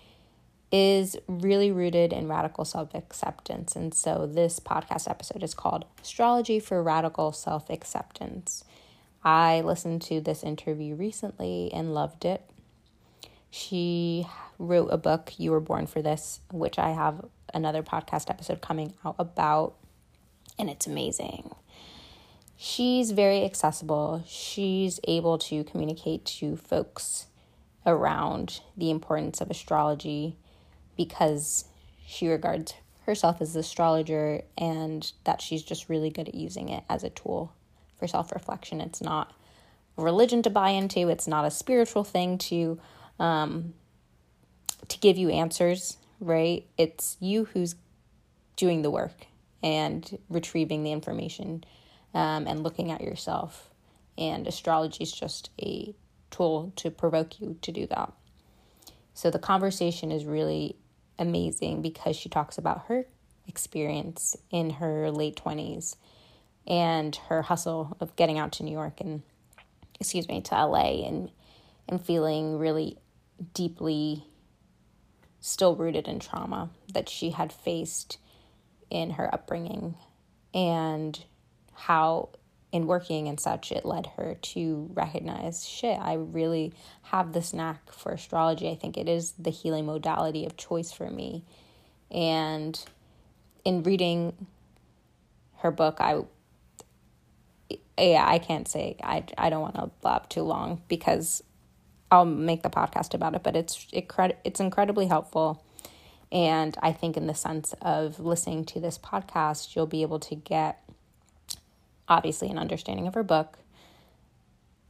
is 0.72 1.16
really 1.28 1.70
rooted 1.70 2.12
in 2.12 2.28
radical 2.28 2.64
self 2.64 2.94
acceptance. 2.94 3.76
And 3.76 3.94
so 3.94 4.26
this 4.26 4.58
podcast 4.60 5.08
episode 5.08 5.42
is 5.42 5.54
called 5.54 5.84
Astrology 6.02 6.58
for 6.58 6.82
Radical 6.82 7.32
Self 7.32 7.70
Acceptance. 7.70 8.64
I 9.22 9.60
listened 9.60 10.02
to 10.02 10.20
this 10.20 10.42
interview 10.42 10.94
recently 10.94 11.70
and 11.72 11.94
loved 11.94 12.24
it. 12.24 12.42
She 13.50 14.26
wrote 14.58 14.88
a 14.90 14.96
book, 14.98 15.32
You 15.36 15.52
Were 15.52 15.60
Born 15.60 15.86
for 15.86 16.02
This, 16.02 16.40
which 16.52 16.78
I 16.78 16.90
have 16.90 17.24
another 17.54 17.82
podcast 17.82 18.28
episode 18.28 18.60
coming 18.60 18.94
out 19.04 19.16
about, 19.18 19.74
and 20.58 20.68
it's 20.68 20.86
amazing. 20.86 21.54
She's 22.56 23.12
very 23.12 23.44
accessible. 23.44 24.24
She's 24.26 24.98
able 25.06 25.38
to 25.38 25.62
communicate 25.64 26.24
to 26.24 26.56
folks 26.56 27.26
around 27.84 28.60
the 28.76 28.90
importance 28.90 29.40
of 29.40 29.50
astrology 29.50 30.36
because 30.96 31.66
she 32.06 32.26
regards 32.28 32.74
herself 33.04 33.40
as 33.40 33.54
an 33.54 33.60
astrologer 33.60 34.42
and 34.58 35.12
that 35.24 35.40
she's 35.40 35.62
just 35.62 35.88
really 35.88 36.10
good 36.10 36.28
at 36.28 36.34
using 36.34 36.68
it 36.68 36.82
as 36.88 37.04
a 37.04 37.10
tool 37.10 37.52
for 37.98 38.06
self 38.08 38.32
reflection. 38.32 38.80
It's 38.80 39.00
not 39.00 39.32
a 39.96 40.02
religion 40.02 40.42
to 40.42 40.50
buy 40.50 40.70
into, 40.70 41.08
it's 41.08 41.28
not 41.28 41.44
a 41.44 41.50
spiritual 41.50 42.04
thing 42.04 42.38
to 42.38 42.80
um, 43.18 43.74
to 44.88 44.98
give 44.98 45.16
you 45.18 45.30
answers, 45.30 45.98
right? 46.20 46.66
It's 46.76 47.16
you 47.20 47.44
who's 47.46 47.76
doing 48.56 48.82
the 48.82 48.90
work 48.90 49.26
and 49.62 50.18
retrieving 50.28 50.82
the 50.82 50.92
information 50.92 51.64
um, 52.14 52.46
and 52.46 52.62
looking 52.62 52.90
at 52.90 53.00
yourself. 53.00 53.70
And 54.18 54.46
astrology 54.46 55.02
is 55.02 55.12
just 55.12 55.50
a 55.62 55.94
tool 56.30 56.72
to 56.76 56.90
provoke 56.90 57.38
you 57.40 57.56
to 57.62 57.70
do 57.72 57.86
that. 57.88 58.12
So 59.14 59.30
the 59.30 59.38
conversation 59.38 60.10
is 60.12 60.24
really 60.24 60.76
amazing 61.18 61.82
because 61.82 62.16
she 62.16 62.28
talks 62.28 62.58
about 62.58 62.86
her 62.86 63.06
experience 63.48 64.36
in 64.50 64.70
her 64.70 65.10
late 65.10 65.36
20s 65.42 65.96
and 66.66 67.16
her 67.28 67.42
hustle 67.42 67.96
of 68.00 68.14
getting 68.16 68.38
out 68.38 68.52
to 68.52 68.62
New 68.64 68.72
York 68.72 69.00
and 69.00 69.22
excuse 69.98 70.28
me 70.28 70.40
to 70.42 70.54
LA 70.54 71.06
and 71.06 71.30
and 71.88 72.04
feeling 72.04 72.58
really 72.58 72.98
deeply 73.54 74.24
still 75.40 75.76
rooted 75.76 76.08
in 76.08 76.18
trauma 76.18 76.68
that 76.92 77.08
she 77.08 77.30
had 77.30 77.52
faced 77.52 78.18
in 78.90 79.10
her 79.10 79.32
upbringing 79.32 79.94
and 80.52 81.24
how 81.74 82.28
in 82.76 82.86
working 82.86 83.26
and 83.26 83.40
such, 83.40 83.72
it 83.72 83.84
led 83.86 84.06
her 84.18 84.34
to 84.40 84.88
recognize 84.94 85.66
shit, 85.66 85.98
I 85.98 86.12
really 86.12 86.72
have 87.04 87.32
this 87.32 87.52
knack 87.54 87.90
for 87.90 88.12
astrology. 88.12 88.70
I 88.70 88.74
think 88.76 88.96
it 88.98 89.08
is 89.08 89.32
the 89.38 89.50
healing 89.50 89.86
modality 89.86 90.44
of 90.46 90.56
choice 90.58 90.92
for 90.92 91.10
me. 91.10 91.42
And 92.10 92.78
in 93.64 93.82
reading 93.82 94.46
her 95.58 95.70
book, 95.72 95.96
I 96.00 96.22
eh, 97.98 98.10
yeah, 98.12 98.24
I 98.28 98.38
can't 98.38 98.68
say 98.68 98.96
I 99.02 99.24
I 99.38 99.48
don't 99.48 99.62
want 99.62 99.74
to 99.76 99.90
blab 100.02 100.28
too 100.28 100.42
long 100.42 100.82
because 100.86 101.42
I'll 102.12 102.24
make 102.26 102.62
the 102.62 102.70
podcast 102.70 103.14
about 103.14 103.34
it, 103.34 103.42
but 103.42 103.56
it's 103.56 103.86
it 103.92 104.08
it's 104.44 104.60
incredibly 104.60 105.06
helpful. 105.06 105.64
And 106.30 106.76
I 106.82 106.92
think 106.92 107.16
in 107.16 107.26
the 107.28 107.34
sense 107.34 107.74
of 107.80 108.20
listening 108.20 108.64
to 108.66 108.80
this 108.80 108.98
podcast, 108.98 109.74
you'll 109.74 109.86
be 109.86 110.02
able 110.02 110.18
to 110.20 110.34
get 110.34 110.85
obviously 112.08 112.48
an 112.48 112.58
understanding 112.58 113.06
of 113.06 113.14
her 113.14 113.22
book, 113.22 113.58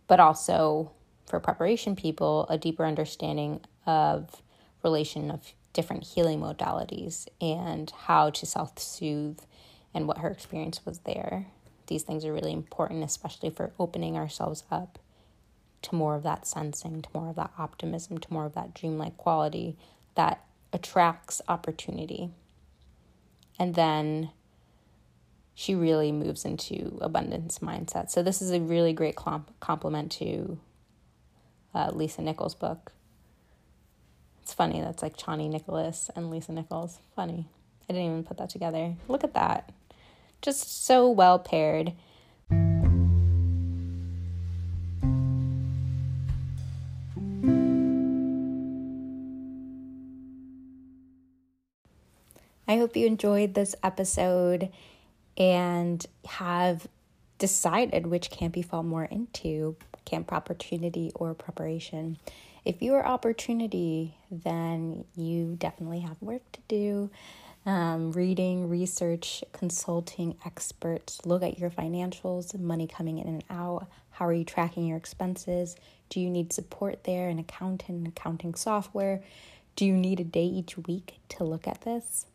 but 0.06 0.20
also 0.20 0.90
for 1.26 1.40
preparation 1.40 1.96
people, 1.96 2.46
a 2.48 2.58
deeper 2.58 2.84
understanding 2.84 3.60
of 3.86 4.42
relation 4.84 5.30
of 5.30 5.52
different 5.72 6.04
healing 6.04 6.40
modalities 6.40 7.26
and 7.40 7.90
how 7.90 8.30
to 8.30 8.46
self-soothe 8.46 9.40
and 9.92 10.06
what 10.06 10.18
her 10.18 10.28
experience 10.28 10.84
was 10.86 10.98
there. 11.00 11.46
These 11.86 12.02
things 12.02 12.24
are 12.24 12.32
really 12.32 12.52
important, 12.52 13.02
especially 13.04 13.50
for 13.50 13.72
opening 13.78 14.16
ourselves 14.16 14.64
up 14.70 14.98
to 15.82 15.94
more 15.94 16.14
of 16.16 16.22
that 16.22 16.46
sensing, 16.46 17.02
to 17.02 17.08
more 17.14 17.30
of 17.30 17.36
that 17.36 17.52
optimism, 17.58 18.18
to 18.18 18.32
more 18.32 18.44
of 18.46 18.54
that 18.54 18.74
dreamlike 18.74 19.16
quality 19.16 19.76
that 20.14 20.44
attracts 20.72 21.42
opportunity. 21.48 22.30
And 23.58 23.74
then 23.74 24.30
she 25.58 25.74
really 25.74 26.12
moves 26.12 26.44
into 26.44 26.98
abundance 27.00 27.60
mindset. 27.60 28.10
So 28.10 28.22
this 28.22 28.42
is 28.42 28.50
a 28.50 28.60
really 28.60 28.92
great 28.92 29.16
comp- 29.16 29.58
complement 29.58 30.12
to 30.12 30.58
uh, 31.74 31.90
Lisa 31.94 32.20
Nichols' 32.20 32.54
book. 32.54 32.92
It's 34.42 34.52
funny 34.52 34.82
that's 34.82 35.02
like 35.02 35.16
Chani 35.16 35.48
Nicholas 35.50 36.10
and 36.14 36.30
Lisa 36.30 36.52
Nichols. 36.52 36.98
Funny. 37.16 37.46
I 37.88 37.94
didn't 37.94 38.06
even 38.10 38.22
put 38.24 38.36
that 38.36 38.50
together. 38.50 38.96
Look 39.08 39.24
at 39.24 39.32
that. 39.32 39.72
Just 40.42 40.84
so 40.84 41.08
well 41.10 41.38
paired. 41.38 41.94
I 52.68 52.76
hope 52.76 52.94
you 52.94 53.06
enjoyed 53.06 53.54
this 53.54 53.74
episode 53.82 54.68
and 55.36 56.06
have 56.26 56.86
decided 57.38 58.06
which 58.06 58.30
camp 58.30 58.56
you 58.56 58.62
fall 58.62 58.82
more 58.82 59.04
into 59.04 59.76
camp 60.04 60.32
opportunity 60.32 61.12
or 61.14 61.34
preparation. 61.34 62.18
If 62.64 62.80
you 62.80 62.94
are 62.94 63.04
opportunity, 63.06 64.16
then 64.30 65.04
you 65.14 65.56
definitely 65.58 66.00
have 66.00 66.16
work 66.20 66.42
to 66.52 66.60
do. 66.68 67.10
Um, 67.66 68.12
reading, 68.12 68.68
research, 68.68 69.42
consulting, 69.52 70.36
experts, 70.46 71.20
look 71.26 71.42
at 71.42 71.58
your 71.58 71.70
financials, 71.70 72.58
money 72.58 72.86
coming 72.86 73.18
in 73.18 73.26
and 73.26 73.44
out. 73.50 73.88
How 74.10 74.26
are 74.28 74.32
you 74.32 74.44
tracking 74.44 74.86
your 74.86 74.96
expenses? 74.96 75.76
Do 76.08 76.20
you 76.20 76.30
need 76.30 76.52
support 76.52 77.04
there, 77.04 77.28
an 77.28 77.38
accountant, 77.40 78.06
accounting 78.08 78.54
software? 78.54 79.22
Do 79.74 79.84
you 79.84 79.94
need 79.94 80.20
a 80.20 80.24
day 80.24 80.44
each 80.44 80.78
week 80.78 81.18
to 81.30 81.44
look 81.44 81.66
at 81.66 81.82
this? 81.82 82.26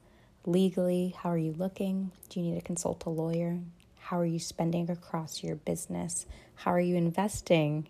Legally, 0.47 1.13
how 1.19 1.29
are 1.29 1.37
you 1.37 1.53
looking? 1.53 2.09
Do 2.29 2.39
you 2.39 2.47
need 2.47 2.55
to 2.55 2.63
consult 2.65 3.05
a 3.05 3.11
lawyer? 3.11 3.59
How 3.99 4.17
are 4.17 4.25
you 4.25 4.39
spending 4.39 4.89
across 4.89 5.43
your 5.43 5.55
business? 5.55 6.25
How 6.55 6.71
are 6.71 6.79
you 6.81 6.95
investing 6.95 7.87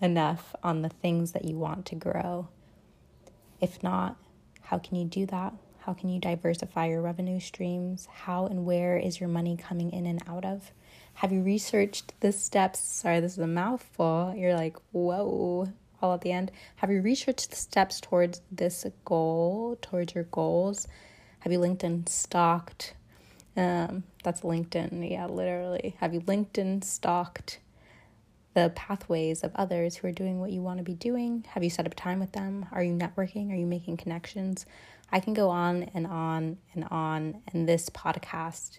enough 0.00 0.54
on 0.62 0.82
the 0.82 0.88
things 0.88 1.32
that 1.32 1.44
you 1.46 1.56
want 1.58 1.84
to 1.86 1.96
grow? 1.96 2.46
If 3.60 3.82
not, 3.82 4.16
how 4.60 4.78
can 4.78 4.94
you 4.96 5.04
do 5.04 5.26
that? 5.26 5.52
How 5.80 5.94
can 5.94 6.08
you 6.10 6.20
diversify 6.20 6.86
your 6.86 7.02
revenue 7.02 7.40
streams? 7.40 8.06
How 8.06 8.46
and 8.46 8.64
where 8.64 8.96
is 8.96 9.18
your 9.18 9.28
money 9.28 9.56
coming 9.56 9.90
in 9.90 10.06
and 10.06 10.22
out 10.28 10.44
of? 10.44 10.70
Have 11.14 11.32
you 11.32 11.42
researched 11.42 12.14
the 12.20 12.30
steps? 12.30 12.78
Sorry, 12.78 13.18
this 13.18 13.32
is 13.32 13.38
a 13.38 13.48
mouthful. 13.48 14.32
You're 14.36 14.54
like, 14.54 14.76
whoa, 14.92 15.72
all 16.00 16.14
at 16.14 16.20
the 16.20 16.30
end. 16.30 16.52
Have 16.76 16.92
you 16.92 17.02
researched 17.02 17.50
the 17.50 17.56
steps 17.56 18.00
towards 18.00 18.42
this 18.52 18.86
goal, 19.04 19.76
towards 19.82 20.14
your 20.14 20.24
goals? 20.24 20.86
Have 21.44 21.52
you 21.52 21.58
LinkedIn 21.60 22.08
stalked? 22.08 22.94
Um, 23.54 24.04
that's 24.22 24.40
LinkedIn. 24.40 25.10
Yeah, 25.10 25.26
literally. 25.26 25.94
Have 26.00 26.14
you 26.14 26.22
LinkedIn 26.22 26.82
stalked 26.82 27.58
the 28.54 28.72
pathways 28.74 29.42
of 29.44 29.52
others 29.54 29.96
who 29.96 30.08
are 30.08 30.12
doing 30.12 30.40
what 30.40 30.52
you 30.52 30.62
want 30.62 30.78
to 30.78 30.82
be 30.82 30.94
doing? 30.94 31.44
Have 31.50 31.62
you 31.62 31.68
set 31.68 31.84
up 31.84 31.92
time 31.96 32.18
with 32.18 32.32
them? 32.32 32.64
Are 32.72 32.82
you 32.82 32.94
networking? 32.94 33.52
Are 33.52 33.56
you 33.56 33.66
making 33.66 33.98
connections? 33.98 34.64
I 35.12 35.20
can 35.20 35.34
go 35.34 35.50
on 35.50 35.82
and 35.92 36.06
on 36.06 36.56
and 36.74 36.86
on. 36.90 37.42
And 37.52 37.68
this 37.68 37.90
podcast 37.90 38.78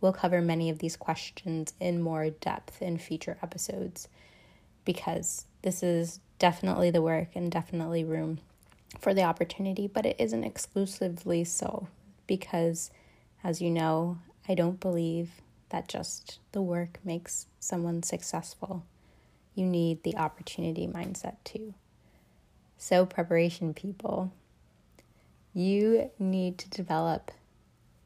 will 0.00 0.12
cover 0.12 0.40
many 0.40 0.70
of 0.70 0.78
these 0.78 0.96
questions 0.96 1.72
in 1.80 2.00
more 2.00 2.30
depth 2.30 2.80
in 2.80 2.96
future 2.96 3.38
episodes 3.42 4.06
because 4.84 5.46
this 5.62 5.82
is 5.82 6.20
definitely 6.38 6.92
the 6.92 7.02
work 7.02 7.34
and 7.34 7.50
definitely 7.50 8.04
room 8.04 8.38
for 9.00 9.12
the 9.14 9.24
opportunity, 9.24 9.88
but 9.88 10.06
it 10.06 10.14
isn't 10.20 10.44
exclusively 10.44 11.42
so 11.42 11.88
because, 12.26 12.90
as 13.42 13.60
you 13.60 13.70
know, 13.70 14.18
I 14.48 14.54
don't 14.54 14.80
believe 14.80 15.30
that 15.70 15.88
just 15.88 16.38
the 16.52 16.62
work 16.62 16.98
makes 17.04 17.46
someone 17.58 18.02
successful. 18.02 18.84
You 19.54 19.66
need 19.66 20.02
the 20.02 20.16
opportunity 20.16 20.86
mindset 20.86 21.36
too. 21.44 21.74
So, 22.78 23.06
preparation 23.06 23.72
people, 23.72 24.32
you 25.52 26.10
need 26.18 26.58
to 26.58 26.68
develop 26.68 27.30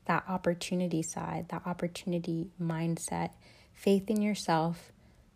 that 0.06 0.24
opportunity 0.28 1.02
side, 1.02 1.46
that 1.50 1.62
opportunity 1.66 2.48
mindset, 2.62 3.30
faith 3.74 4.08
in 4.10 4.22
yourself, 4.22 4.92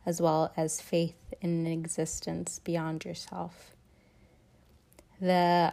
as 0.07 0.21
well 0.21 0.53
as 0.57 0.81
faith 0.81 1.35
in 1.41 1.67
an 1.67 1.67
existence 1.73 2.61
beyond 2.65 3.05
yourself. 3.05 3.73
The 5.21 5.73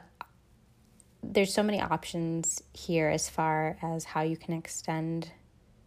there's 1.24 1.54
so 1.54 1.64
many 1.64 1.82
options 1.82 2.64
here 2.74 3.10
as 3.10 3.30
far 3.30 3.78
as 3.82 4.06
how 4.06 4.22
you 4.22 4.38
can 4.38 4.54
extend 4.54 5.30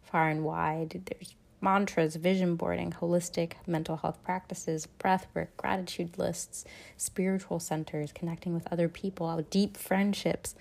far 0.03 0.29
and 0.29 0.43
wide. 0.43 1.01
There's 1.05 1.35
mantras, 1.61 2.15
vision 2.17 2.55
boarding, 2.55 2.91
holistic 2.91 3.53
mental 3.65 3.97
health 3.97 4.21
practices, 4.23 4.85
breath 4.85 5.27
work, 5.33 5.55
gratitude 5.57 6.17
lists, 6.17 6.65
spiritual 6.97 7.59
centers, 7.59 8.11
connecting 8.11 8.53
with 8.53 8.67
other 8.71 8.89
people, 8.89 9.43
deep 9.49 9.77
friendships, 9.77 10.55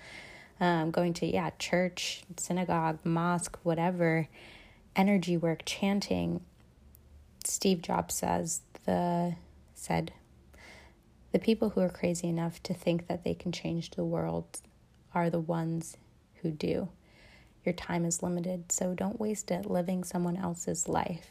um, 0.61 0.91
going 0.91 1.13
to, 1.15 1.27
yeah, 1.27 1.51
church, 1.59 2.23
synagogue, 2.37 2.99
mosque, 3.05 3.59
whatever, 3.65 4.29
energy 4.97 5.37
work, 5.37 5.63
chanting. 5.67 6.41
Steve 7.45 7.83
Jobs 7.83 8.15
says 8.15 8.61
the 8.87 9.35
said 9.75 10.13
the 11.33 11.39
people 11.39 11.71
who 11.71 11.81
are 11.81 11.89
crazy 11.89 12.29
enough 12.29 12.63
to 12.65 12.75
think 12.75 13.07
that 13.07 13.25
they 13.25 13.33
can 13.33 13.53
change 13.53 13.91
the 13.91 14.05
world 14.05 14.61
are 15.15 15.31
the 15.31 15.41
ones 15.41 15.97
who 16.43 16.51
do. 16.51 16.91
Your 17.65 17.73
time 17.73 18.05
is 18.05 18.23
limited, 18.23 18.71
so 18.71 18.93
don't 18.95 19.19
waste 19.19 19.51
it 19.51 19.65
living 19.71 20.05
someone 20.05 20.37
else's 20.37 20.89
life. 20.89 21.31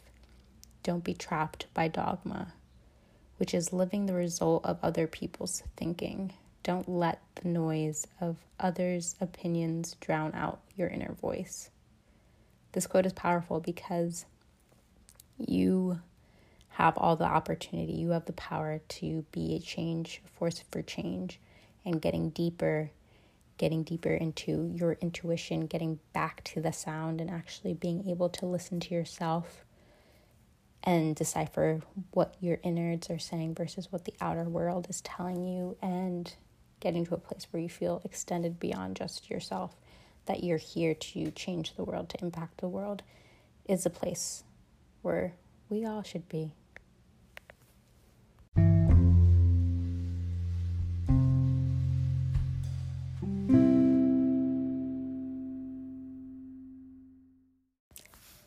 Don't 0.82 1.04
be 1.04 1.14
trapped 1.14 1.66
by 1.72 1.86
dogma, 1.86 2.54
which 3.36 3.54
is 3.54 3.72
living 3.72 4.06
the 4.06 4.12
result 4.14 4.64
of 4.64 4.78
other 4.82 5.06
people's 5.06 5.62
thinking. 5.76 6.32
Don't 6.64 6.88
let 6.88 7.20
the 7.36 7.48
noise 7.48 8.04
of 8.20 8.38
others' 8.58 9.14
opinions 9.20 9.94
drown 10.00 10.32
out 10.34 10.60
your 10.74 10.88
inner 10.88 11.12
voice. 11.12 11.70
This 12.72 12.88
quote 12.88 13.06
is 13.06 13.12
powerful 13.12 13.60
because 13.60 14.24
you 15.38 16.00
have 16.72 16.96
all 16.96 17.16
the 17.16 17.24
opportunity. 17.24 17.92
You 17.92 18.10
have 18.10 18.24
the 18.24 18.32
power 18.32 18.80
to 18.88 19.24
be 19.30 19.54
a 19.56 19.60
change, 19.60 20.22
a 20.26 20.30
force 20.38 20.62
for 20.70 20.82
change, 20.82 21.38
and 21.84 22.00
getting 22.00 22.30
deeper, 22.30 22.90
getting 23.58 23.82
deeper 23.82 24.10
into 24.12 24.72
your 24.74 24.94
intuition, 25.00 25.66
getting 25.66 25.98
back 26.14 26.42
to 26.44 26.62
the 26.62 26.72
sound, 26.72 27.20
and 27.20 27.30
actually 27.30 27.74
being 27.74 28.08
able 28.08 28.30
to 28.30 28.46
listen 28.46 28.80
to 28.80 28.94
yourself 28.94 29.64
and 30.82 31.14
decipher 31.14 31.82
what 32.12 32.34
your 32.40 32.58
innards 32.62 33.10
are 33.10 33.18
saying 33.18 33.54
versus 33.54 33.88
what 33.92 34.04
the 34.06 34.14
outer 34.20 34.44
world 34.44 34.86
is 34.88 35.00
telling 35.02 35.44
you, 35.44 35.76
and 35.82 36.34
getting 36.80 37.04
to 37.06 37.14
a 37.14 37.18
place 37.18 37.46
where 37.50 37.62
you 37.62 37.68
feel 37.68 38.00
extended 38.02 38.58
beyond 38.58 38.96
just 38.96 39.28
yourself, 39.28 39.76
that 40.24 40.42
you're 40.42 40.56
here 40.58 40.94
to 40.94 41.30
change 41.32 41.76
the 41.76 41.84
world, 41.84 42.08
to 42.08 42.20
impact 42.22 42.58
the 42.58 42.68
world, 42.68 43.02
is 43.68 43.84
a 43.84 43.90
place 43.90 44.42
where 45.02 45.34
we 45.68 45.84
all 45.84 46.02
should 46.02 46.26
be. 46.30 46.50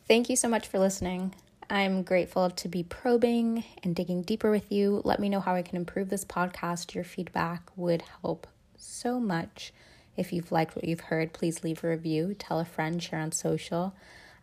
Thank 0.08 0.30
you 0.30 0.36
so 0.36 0.46
much 0.48 0.68
for 0.68 0.78
listening. 0.78 1.34
I'm 1.68 2.04
grateful 2.04 2.48
to 2.50 2.68
be 2.68 2.84
probing 2.84 3.64
and 3.82 3.96
digging 3.96 4.22
deeper 4.22 4.52
with 4.52 4.70
you. 4.70 5.02
Let 5.04 5.18
me 5.18 5.28
know 5.28 5.40
how 5.40 5.56
I 5.56 5.62
can 5.62 5.74
improve 5.76 6.10
this 6.10 6.24
podcast. 6.24 6.94
Your 6.94 7.02
feedback 7.02 7.68
would 7.74 8.04
help 8.20 8.46
so 8.78 9.18
much. 9.18 9.72
If 10.16 10.32
you've 10.32 10.52
liked 10.52 10.76
what 10.76 10.84
you've 10.86 11.00
heard, 11.10 11.32
please 11.32 11.64
leave 11.64 11.82
a 11.82 11.88
review, 11.88 12.34
tell 12.38 12.60
a 12.60 12.64
friend, 12.64 13.02
share 13.02 13.18
on 13.18 13.32
social. 13.32 13.94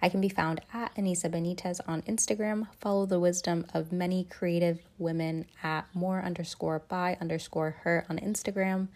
I 0.01 0.09
can 0.09 0.19
be 0.19 0.27
found 0.27 0.59
at 0.73 0.93
Anisa 0.95 1.31
Benitez 1.31 1.79
on 1.87 2.01
Instagram. 2.01 2.67
Follow 2.81 3.05
the 3.05 3.21
wisdom 3.21 3.65
of 3.73 3.93
many 3.93 4.25
creative 4.25 4.79
women 4.97 5.45
at 5.63 5.87
more 5.93 6.21
underscore 6.21 6.79
by 6.89 7.15
underscore 7.21 7.77
her 7.83 8.05
on 8.09 8.17
Instagram. 8.19 8.89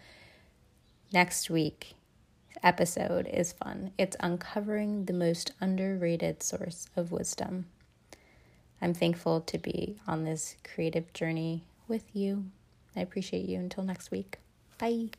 Next 1.14 1.48
week, 1.48 1.94
episode 2.62 3.26
is 3.28 3.52
fun. 3.52 3.92
It's 3.98 4.16
uncovering 4.20 5.04
the 5.04 5.12
most 5.12 5.52
underrated 5.60 6.42
source 6.42 6.88
of 6.96 7.12
wisdom. 7.12 7.66
I'm 8.80 8.94
thankful 8.94 9.40
to 9.42 9.58
be 9.58 9.96
on 10.06 10.24
this 10.24 10.56
creative 10.64 11.12
journey 11.12 11.64
with 11.88 12.04
you. 12.14 12.46
I 12.94 13.00
appreciate 13.00 13.48
you. 13.48 13.58
Until 13.58 13.84
next 13.84 14.10
week. 14.10 14.38
Bye. 14.78 15.10